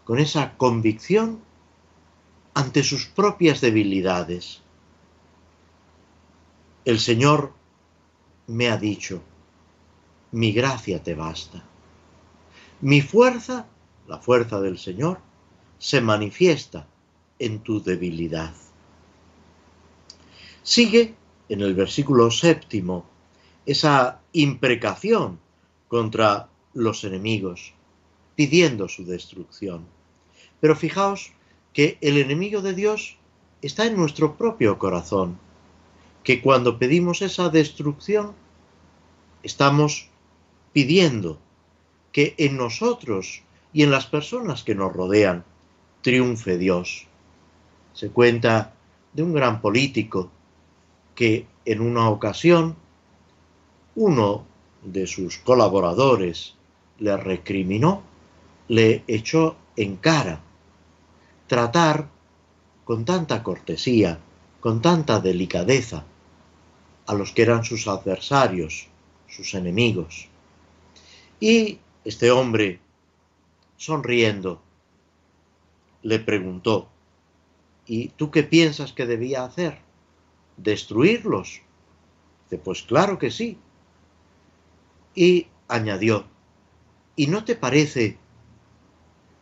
[0.05, 1.41] con esa convicción
[2.57, 4.63] ante sus propias debilidades.
[6.85, 7.53] El Señor
[8.47, 9.21] me ha dicho,
[10.31, 11.63] mi gracia te basta.
[12.81, 13.67] Mi fuerza,
[14.07, 15.19] la fuerza del Señor,
[15.77, 16.87] se manifiesta
[17.37, 18.55] en tu debilidad.
[20.63, 21.13] Sigue
[21.49, 23.05] en el versículo séptimo
[23.67, 25.39] esa imprecación
[25.87, 27.75] contra los enemigos,
[28.35, 29.85] pidiendo su destrucción.
[30.59, 31.36] Pero fijaos
[31.77, 33.17] que el enemigo de Dios
[33.61, 35.37] está en nuestro propio corazón
[36.23, 38.33] que cuando pedimos esa destrucción,
[39.43, 40.09] estamos
[40.73, 41.37] pidiendo
[42.11, 45.45] que en nosotros y en las personas que nos rodean
[46.01, 47.05] triunfe Dios.
[47.93, 48.73] Se cuenta
[49.13, 50.31] de un gran político
[51.13, 52.75] que en una ocasión
[53.93, 54.47] uno
[54.81, 56.55] de sus colaboradores
[56.97, 58.01] le recriminó,
[58.67, 60.41] le echó en cara
[61.47, 62.09] tratar
[62.83, 64.19] con tanta cortesía,
[64.59, 66.05] con tanta delicadeza
[67.05, 68.87] a los que eran sus adversarios,
[69.27, 70.27] sus enemigos.
[71.39, 72.79] Y este hombre,
[73.77, 74.61] sonriendo,
[76.01, 76.89] le preguntó,
[77.85, 79.79] ¿y tú qué piensas que debía hacer?
[80.57, 81.61] ¿Destruirlos?
[82.45, 83.57] Dice, pues claro que sí.
[85.15, 86.25] Y añadió,
[87.15, 88.17] ¿y no te parece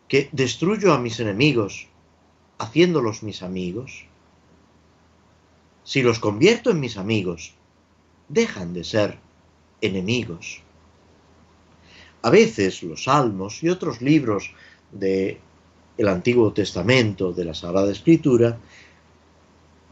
[0.08, 1.88] que destruyo a mis enemigos
[2.58, 4.06] haciéndolos mis amigos?
[5.84, 7.54] Si los convierto en mis amigos,
[8.28, 9.18] dejan de ser
[9.80, 10.62] enemigos.
[12.22, 14.52] A veces los salmos y otros libros
[14.90, 15.38] del
[15.96, 18.58] el Antiguo Testamento, de la Sagrada Escritura,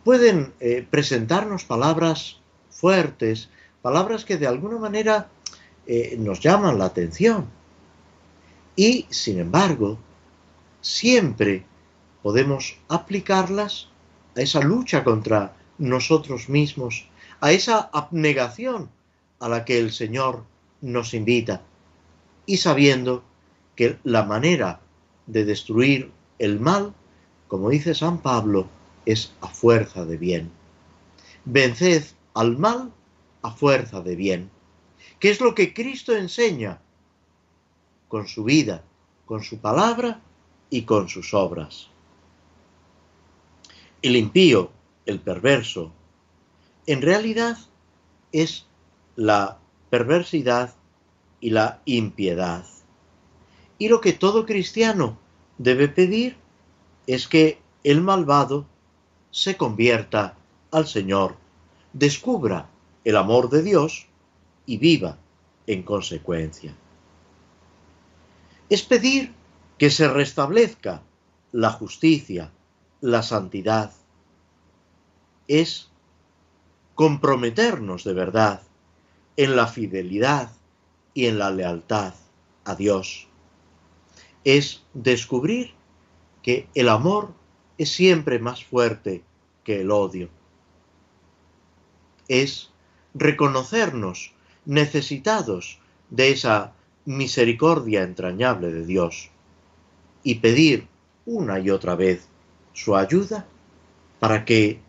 [0.04, 2.40] pueden eh, presentarnos palabras
[2.70, 3.48] fuertes,
[3.80, 5.28] palabras que de alguna manera
[5.86, 7.46] eh, nos llaman la atención.
[8.76, 9.98] Y, sin embargo,
[10.80, 11.64] siempre
[12.24, 13.88] podemos aplicarlas
[14.34, 17.06] a esa lucha contra nosotros mismos,
[17.42, 18.88] a esa abnegación
[19.40, 20.42] a la que el Señor
[20.80, 21.60] nos invita,
[22.46, 23.22] y sabiendo
[23.76, 24.80] que la manera
[25.26, 26.94] de destruir el mal,
[27.46, 28.68] como dice San Pablo,
[29.04, 30.50] es a fuerza de bien.
[31.44, 32.90] Venced al mal
[33.42, 34.50] a fuerza de bien,
[35.20, 36.80] que es lo que Cristo enseña
[38.08, 38.82] con su vida,
[39.26, 40.22] con su palabra
[40.70, 41.90] y con sus obras.
[44.04, 44.70] El impío,
[45.06, 45.90] el perverso,
[46.86, 47.56] en realidad
[48.32, 48.66] es
[49.16, 50.74] la perversidad
[51.40, 52.66] y la impiedad.
[53.78, 55.16] Y lo que todo cristiano
[55.56, 56.36] debe pedir
[57.06, 58.66] es que el malvado
[59.30, 60.36] se convierta
[60.70, 61.38] al Señor,
[61.94, 62.68] descubra
[63.04, 64.06] el amor de Dios
[64.66, 65.16] y viva
[65.66, 66.74] en consecuencia.
[68.68, 69.32] Es pedir
[69.78, 71.00] que se restablezca
[71.52, 72.52] la justicia,
[73.04, 73.92] la santidad.
[75.46, 75.90] Es
[76.94, 78.62] comprometernos de verdad
[79.36, 80.50] en la fidelidad
[81.12, 82.14] y en la lealtad
[82.64, 83.28] a Dios.
[84.42, 85.74] Es descubrir
[86.42, 87.34] que el amor
[87.76, 89.22] es siempre más fuerte
[89.64, 90.30] que el odio.
[92.26, 92.70] Es
[93.12, 94.32] reconocernos
[94.64, 95.78] necesitados
[96.08, 96.72] de esa
[97.04, 99.28] misericordia entrañable de Dios
[100.22, 100.88] y pedir
[101.26, 102.28] una y otra vez
[102.74, 103.46] su ayuda
[104.20, 104.80] para que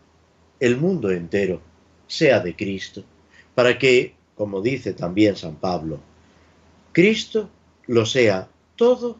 [0.60, 1.62] el mundo entero
[2.06, 3.02] sea de Cristo,
[3.54, 5.98] para que, como dice también San Pablo,
[6.92, 7.48] Cristo
[7.86, 9.16] lo sea todo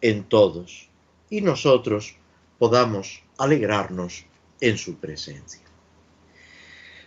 [0.00, 0.88] en todos
[1.30, 2.16] y nosotros
[2.58, 4.24] podamos alegrarnos
[4.60, 5.62] en su presencia.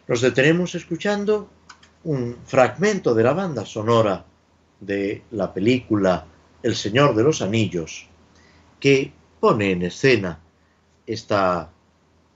[0.07, 1.49] Nos detenemos escuchando
[2.03, 4.25] un fragmento de la banda sonora
[4.79, 6.25] de la película
[6.63, 8.07] El Señor de los Anillos,
[8.79, 10.40] que pone en escena
[11.13, 11.71] esta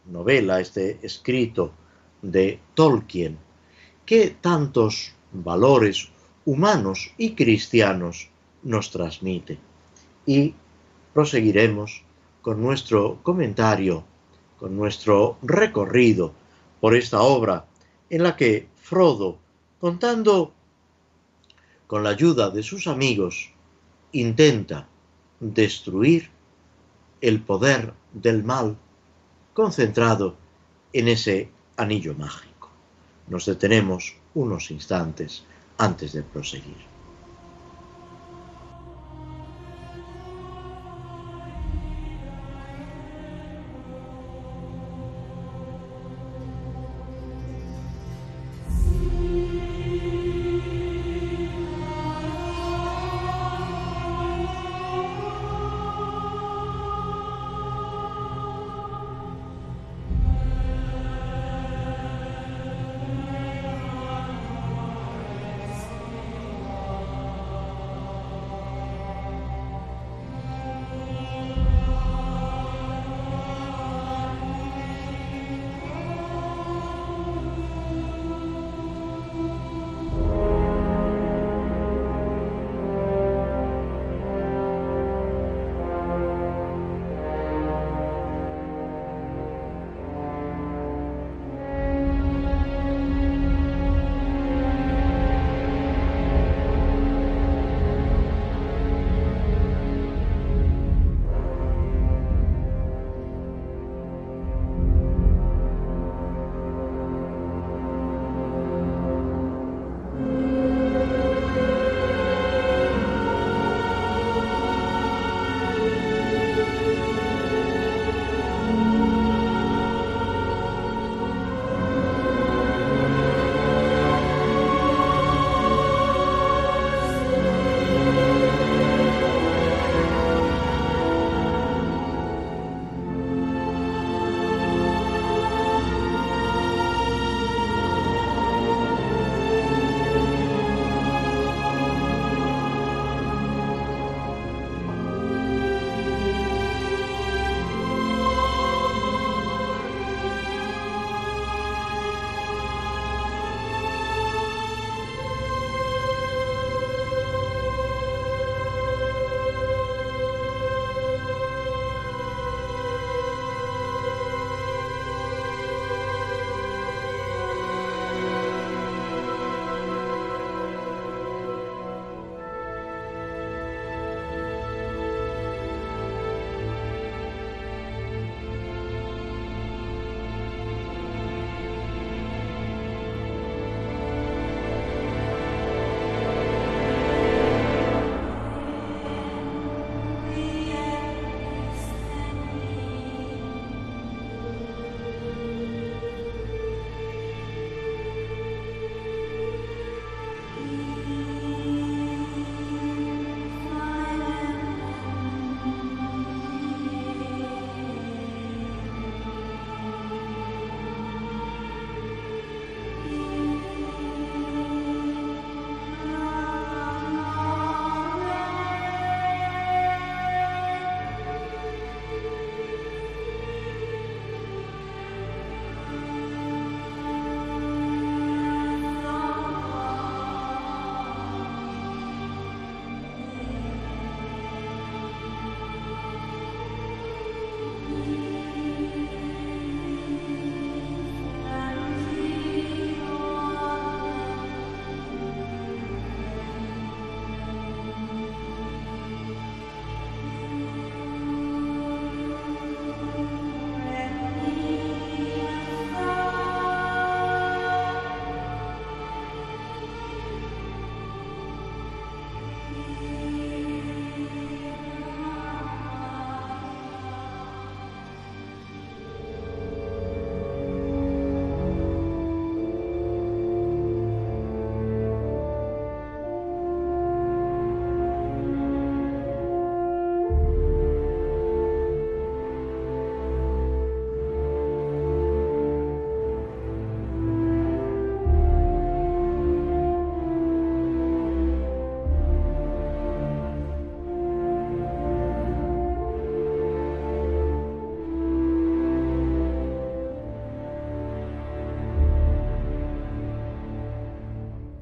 [0.06, 1.72] novela, este escrito
[2.22, 3.38] de Tolkien,
[4.06, 6.10] que tantos valores
[6.46, 8.30] humanos y cristianos
[8.64, 9.58] nos transmite.
[10.26, 10.54] Y
[11.14, 12.04] proseguiremos
[12.42, 14.04] con nuestro comentario,
[14.60, 16.34] con nuestro recorrido
[16.82, 17.66] por esta obra
[18.10, 19.38] en la que Frodo,
[19.80, 20.54] contando
[21.88, 23.52] con la ayuda de sus amigos,
[24.12, 24.88] intenta
[25.40, 26.30] destruir
[27.22, 28.78] el poder del mal
[29.54, 30.36] concentrado
[30.94, 32.70] en ese anillo mágico.
[33.28, 35.44] Nos detenemos unos instantes
[35.78, 36.95] antes de proseguir.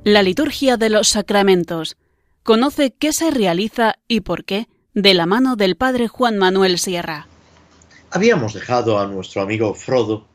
[0.05, 1.95] La liturgia de los sacramentos.
[2.43, 7.25] Conoce qué se realiza y por qué de la mano del Padre Juan Manuel Sierra.
[8.11, 10.27] Habíamos dejado a nuestro amigo Frodo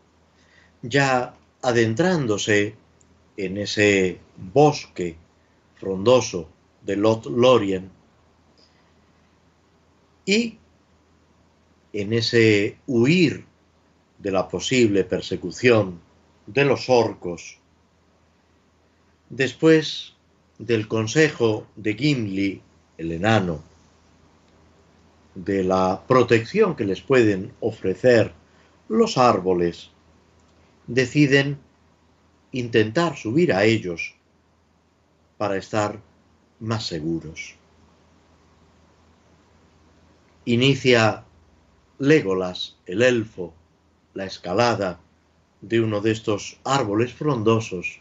[0.80, 2.76] ya adentrándose
[3.36, 5.18] en ese bosque
[5.74, 6.48] frondoso
[6.80, 7.90] de Lot Lorien
[10.24, 10.56] y
[11.92, 13.44] en ese huir
[14.18, 16.00] de la posible persecución
[16.46, 17.57] de los orcos
[19.30, 20.14] Después
[20.58, 22.62] del consejo de Gimli,
[22.96, 23.62] el enano,
[25.34, 28.32] de la protección que les pueden ofrecer
[28.88, 29.90] los árboles,
[30.86, 31.58] deciden
[32.52, 34.14] intentar subir a ellos
[35.36, 36.00] para estar
[36.58, 37.54] más seguros.
[40.46, 41.24] Inicia
[41.98, 43.52] Legolas, el elfo,
[44.14, 44.98] la escalada
[45.60, 48.00] de uno de estos árboles frondosos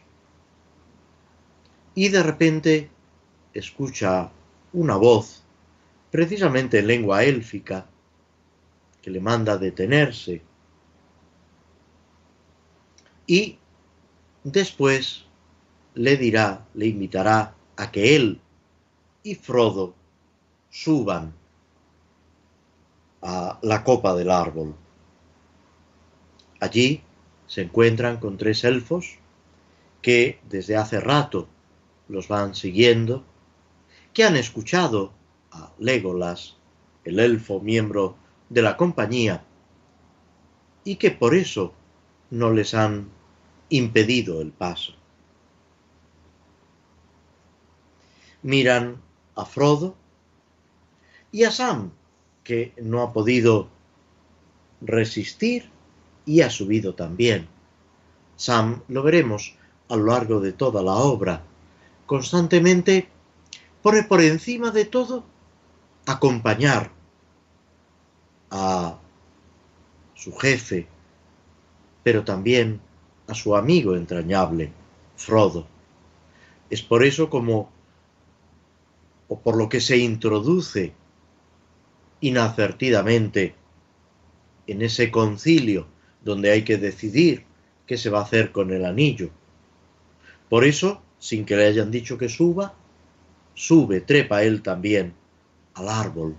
[1.98, 2.92] y de repente
[3.56, 4.30] escucha
[4.72, 5.44] una voz,
[6.12, 7.88] precisamente en lengua élfica,
[9.02, 10.44] que le manda detenerse.
[13.26, 13.58] Y
[14.44, 15.26] después
[15.96, 18.42] le dirá, le invitará a que él
[19.24, 19.96] y Frodo
[20.70, 21.34] suban
[23.24, 24.76] a la copa del árbol.
[26.60, 27.02] Allí
[27.48, 29.18] se encuentran con tres elfos
[30.04, 31.50] que desde hace rato
[32.10, 33.24] los van siguiendo,
[34.14, 35.12] que han escuchado
[35.52, 36.58] a Legolas,
[37.04, 38.16] el elfo miembro
[38.50, 39.44] de la compañía,
[40.84, 41.74] y que por eso
[42.30, 43.10] no les han
[43.70, 44.94] impedido el paso.
[48.42, 49.02] Miran
[49.36, 49.96] a Frodo
[51.32, 51.92] y a Sam,
[52.44, 53.68] que no ha podido
[54.82, 55.70] resistir
[56.26, 57.48] y ha subido también.
[58.38, 59.56] Sam lo veremos
[59.90, 61.44] a lo largo de toda la obra,
[62.08, 63.10] constantemente
[63.84, 65.24] pone por encima de todo
[66.08, 66.90] acompañar
[68.50, 68.98] a
[70.16, 70.88] su jefe,
[72.04, 72.82] pero también
[73.28, 74.72] a su amigo entrañable,
[75.18, 75.68] Frodo.
[76.70, 77.70] Es por eso como,
[79.28, 80.94] o por lo que se introduce
[82.22, 83.54] inacertidamente
[84.66, 85.88] en ese concilio
[86.24, 87.46] donde hay que decidir
[87.86, 89.30] qué se va a hacer con el anillo.
[90.50, 92.74] Por eso sin que le hayan dicho que suba,
[93.54, 95.14] sube, trepa él también
[95.74, 96.36] al árbol.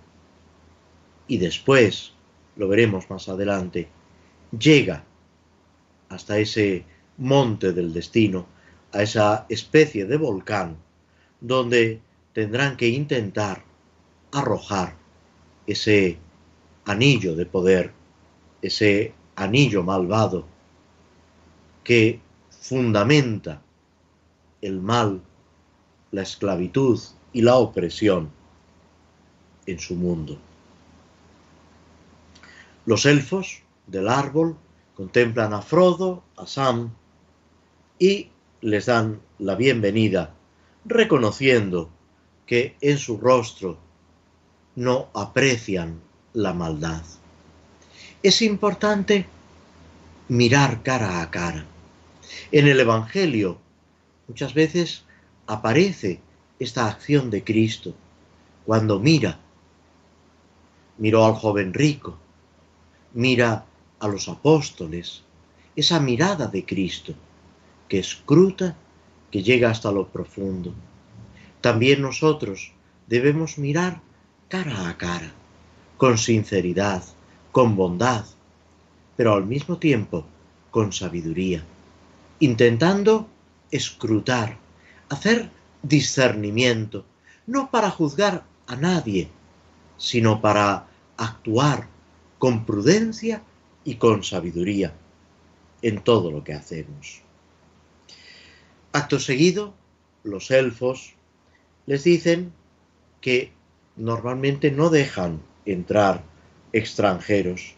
[1.26, 2.12] Y después,
[2.57, 3.89] lo veremos más adelante,
[4.59, 5.05] llega
[6.09, 6.85] hasta ese
[7.18, 8.47] monte del destino,
[8.93, 10.76] a esa especie de volcán,
[11.41, 12.01] donde
[12.33, 13.64] tendrán que intentar
[14.33, 14.97] arrojar
[15.66, 16.18] ese
[16.85, 17.93] anillo de poder,
[18.62, 20.47] ese anillo malvado
[21.85, 23.62] que fundamenta
[24.63, 25.23] el mal,
[26.11, 27.01] la esclavitud
[27.33, 28.31] y la opresión
[29.67, 30.39] en su mundo.
[32.87, 34.57] Los elfos del árbol
[34.95, 36.91] contemplan a Frodo, a Sam,
[37.99, 38.31] y
[38.61, 40.35] les dan la bienvenida,
[40.85, 41.91] reconociendo
[42.47, 43.79] que en su rostro
[44.75, 46.01] no aprecian
[46.33, 47.03] la maldad.
[48.23, 49.27] Es importante
[50.29, 51.67] mirar cara a cara.
[52.53, 53.59] En el Evangelio
[54.29, 55.05] Muchas veces
[55.47, 56.20] aparece
[56.59, 57.95] esta acción de Cristo
[58.66, 59.41] cuando mira,
[60.99, 62.18] miró al joven rico,
[63.14, 63.64] mira
[63.99, 65.22] a los apóstoles,
[65.74, 67.14] esa mirada de Cristo
[67.89, 68.76] que escruta,
[69.31, 70.74] que llega hasta lo profundo.
[71.62, 72.72] También nosotros
[73.07, 74.03] debemos mirar
[74.49, 75.33] cara a cara,
[75.97, 77.03] con sinceridad,
[77.51, 78.26] con bondad,
[79.16, 80.26] pero al mismo tiempo
[80.70, 81.64] con sabiduría,
[82.41, 83.26] intentando
[83.71, 84.59] escrutar,
[85.09, 85.51] hacer
[85.83, 87.05] discernimiento,
[87.47, 89.29] no para juzgar a nadie,
[89.97, 91.89] sino para actuar
[92.39, 93.43] con prudencia
[93.85, 94.95] y con sabiduría
[95.83, 97.23] en todo lo que hacemos.
[98.93, 99.75] Acto seguido,
[100.25, 101.14] los elfos
[101.87, 102.53] les dicen
[103.21, 103.53] que
[103.97, 106.23] normalmente no dejan entrar
[106.73, 107.75] extranjeros,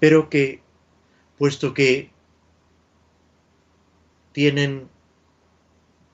[0.00, 0.60] pero que,
[1.36, 2.10] puesto que
[4.38, 4.88] tienen,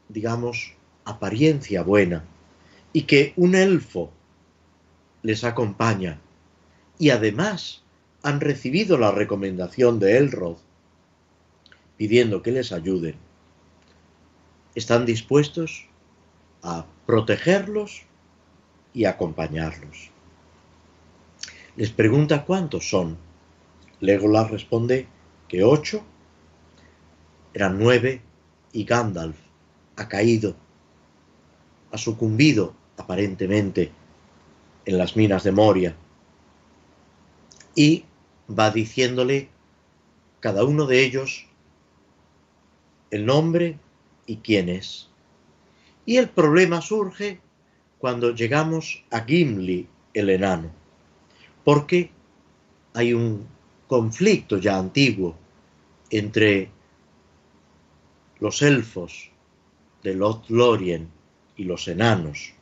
[0.08, 0.72] digamos,
[1.04, 2.24] apariencia buena
[2.94, 4.10] y que un elfo
[5.20, 6.18] les acompaña
[6.98, 7.82] y además
[8.22, 10.56] han recibido la recomendación de Elrod
[11.98, 13.16] pidiendo que les ayuden,
[14.74, 15.86] están dispuestos
[16.62, 18.04] a protegerlos
[18.94, 20.08] y acompañarlos.
[21.76, 23.18] Les pregunta cuántos son.
[24.00, 25.08] Legolas responde
[25.46, 26.02] que ocho
[27.54, 28.20] eran nueve
[28.72, 29.36] y Gandalf
[29.96, 30.56] ha caído,
[31.92, 33.92] ha sucumbido aparentemente
[34.84, 35.96] en las minas de Moria.
[37.76, 38.04] Y
[38.48, 39.48] va diciéndole
[40.40, 41.46] cada uno de ellos
[43.10, 43.78] el nombre
[44.26, 45.08] y quién es.
[46.04, 47.40] Y el problema surge
[47.98, 50.70] cuando llegamos a Gimli, el enano,
[51.64, 52.10] porque
[52.92, 53.46] hay un
[53.86, 55.36] conflicto ya antiguo
[56.10, 56.70] entre
[58.44, 59.30] los elfos
[60.02, 61.08] de Lothlorien
[61.56, 62.52] y los enanos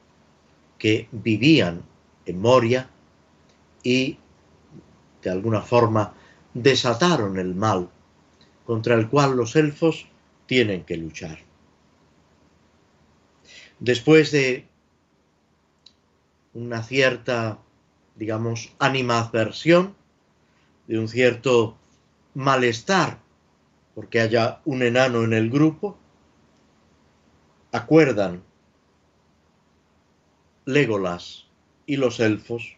[0.78, 1.82] que vivían
[2.24, 2.88] en Moria
[3.82, 4.16] y
[5.22, 6.14] de alguna forma
[6.54, 7.90] desataron el mal
[8.64, 10.06] contra el cual los elfos
[10.46, 11.40] tienen que luchar.
[13.80, 14.68] Después de
[16.54, 17.58] una cierta,
[18.14, 19.96] digamos, animadversión,
[20.86, 21.76] de un cierto
[22.34, 23.21] malestar
[23.94, 25.98] porque haya un enano en el grupo,
[27.72, 28.42] acuerdan
[30.64, 31.46] Legolas
[31.86, 32.76] y los elfos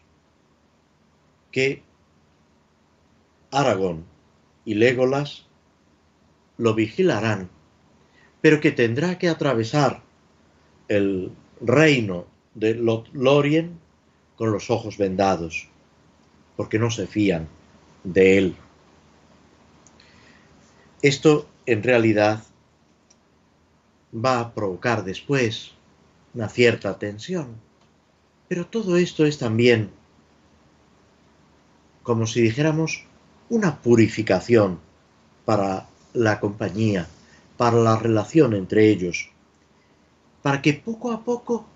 [1.51, 1.83] que
[3.51, 4.05] Aragón
[4.65, 5.45] y Legolas
[6.57, 7.49] lo vigilarán,
[8.41, 10.01] pero que tendrá que atravesar
[10.87, 13.79] el reino de Lothlorien
[14.35, 15.69] con los ojos vendados,
[16.57, 17.47] porque no se fían
[18.03, 18.55] de él.
[21.05, 22.41] Esto en realidad
[24.11, 25.73] va a provocar después
[26.33, 27.61] una cierta tensión,
[28.47, 29.91] pero todo esto es también
[32.01, 33.03] como si dijéramos
[33.49, 34.79] una purificación
[35.45, 37.07] para la compañía,
[37.55, 39.29] para la relación entre ellos,
[40.41, 41.67] para que poco a poco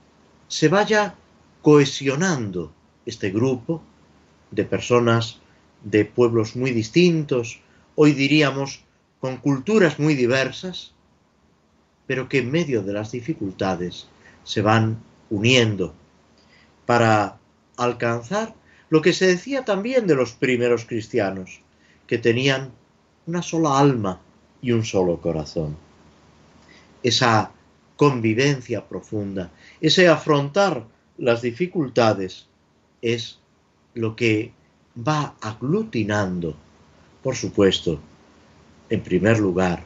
[0.48, 1.14] se vaya
[1.62, 2.74] cohesionando
[3.06, 3.84] este grupo
[4.50, 5.38] de personas
[5.84, 7.60] de pueblos muy distintos,
[7.94, 8.89] hoy diríamos
[9.20, 10.94] con culturas muy diversas,
[12.08, 14.08] pero que en medio de las dificultades
[14.44, 14.98] se van
[15.30, 15.94] uniendo
[16.86, 17.38] para
[17.78, 18.56] alcanzar
[18.90, 21.62] lo que se decía también de los primeros cristianos,
[22.08, 22.72] que tenían
[23.28, 24.20] una sola alma
[24.62, 25.78] y un solo corazón.
[27.04, 27.52] Esa
[27.96, 29.52] convivencia profunda,
[29.82, 30.86] ese afrontar
[31.18, 32.48] las dificultades
[33.02, 33.40] es
[33.94, 34.52] lo que
[34.98, 36.56] va aglutinando,
[37.22, 38.00] por supuesto,
[38.90, 39.84] en primer lugar,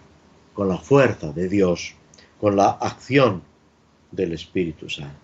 [0.54, 1.96] con la fuerza de Dios,
[2.40, 3.42] con la acción
[4.12, 5.18] del Espíritu Santo.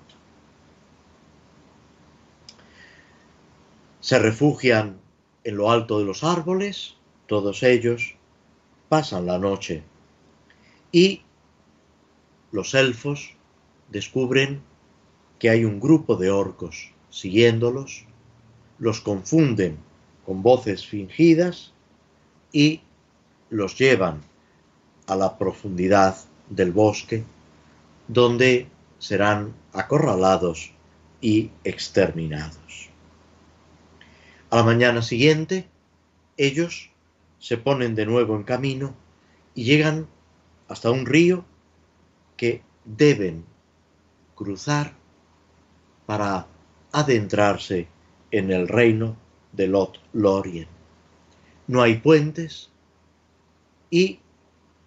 [4.01, 4.97] Se refugian
[5.43, 6.95] en lo alto de los árboles,
[7.27, 8.15] todos ellos,
[8.89, 9.84] pasan la noche
[10.91, 11.21] y
[12.51, 13.36] los elfos
[13.89, 14.61] descubren
[15.38, 18.05] que hay un grupo de orcos siguiéndolos
[18.80, 19.77] los confunden
[20.25, 21.73] con voces fingidas
[22.51, 22.82] y
[23.50, 24.22] los llevan
[25.08, 26.18] a la profundidad
[26.50, 27.24] del bosque,
[28.08, 28.68] donde
[29.00, 30.72] serán acorralados
[31.22, 32.89] y exterminados.
[34.50, 35.68] A la mañana siguiente,
[36.38, 36.89] ellos
[37.39, 38.95] se ponen de nuevo en camino
[39.56, 40.08] y llegan
[40.68, 41.45] hasta un río
[42.38, 43.45] que deben
[44.36, 44.93] cruzar
[46.06, 46.47] para
[46.91, 47.88] adentrarse
[48.32, 49.16] en el reino
[49.52, 50.68] de Lot Lorien.
[51.68, 52.70] No hay puentes
[53.89, 54.19] y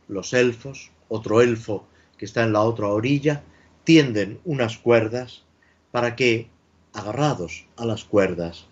[0.08, 1.84] los elfos, otro elfo
[2.16, 3.42] que está en la otra orilla,
[3.84, 5.42] tienden unas cuerdas
[5.90, 6.48] para que,
[6.92, 8.66] agarrados a las cuerdas,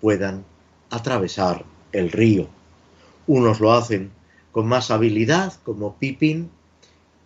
[0.00, 0.44] puedan
[0.90, 2.48] atravesar el río.
[3.26, 4.10] Unos lo hacen
[4.52, 6.50] con más habilidad, como Pippin,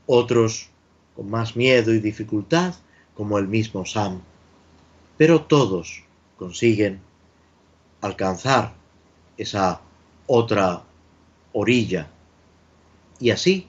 [0.07, 0.71] otros
[1.15, 2.75] con más miedo y dificultad,
[3.15, 4.23] como el mismo Sam.
[5.17, 6.05] Pero todos
[6.39, 7.01] consiguen
[8.01, 8.75] alcanzar
[9.37, 9.81] esa
[10.27, 10.85] otra
[11.59, 12.09] orilla.
[13.19, 13.69] Y así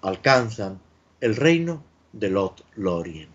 [0.00, 0.80] alcanzan
[1.20, 3.28] el reino de Lot Lorien.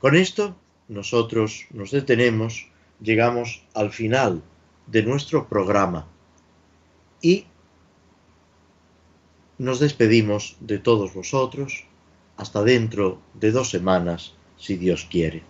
[0.00, 0.56] Con esto
[0.88, 2.68] nosotros nos detenemos,
[3.00, 4.42] llegamos al final
[4.88, 6.08] de nuestro programa
[7.20, 7.46] y
[9.58, 11.86] nos despedimos de todos vosotros.
[12.36, 15.42] Hasta dentro de dos semanas, si Dios quiere,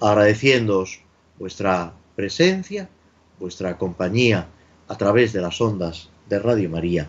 [0.00, 1.00] agradeciéndoos
[1.38, 2.88] vuestra presencia,
[3.38, 4.48] vuestra compañía
[4.88, 7.04] a través de las ondas de Radio María.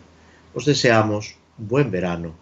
[0.53, 2.35] Os deseamos buen verano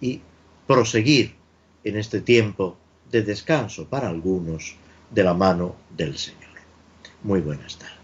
[0.00, 0.22] y
[0.66, 1.36] proseguir
[1.84, 2.78] en este tiempo
[3.12, 4.74] de descanso para algunos
[5.10, 6.56] de la mano del Señor.
[7.22, 8.03] Muy buenas tardes.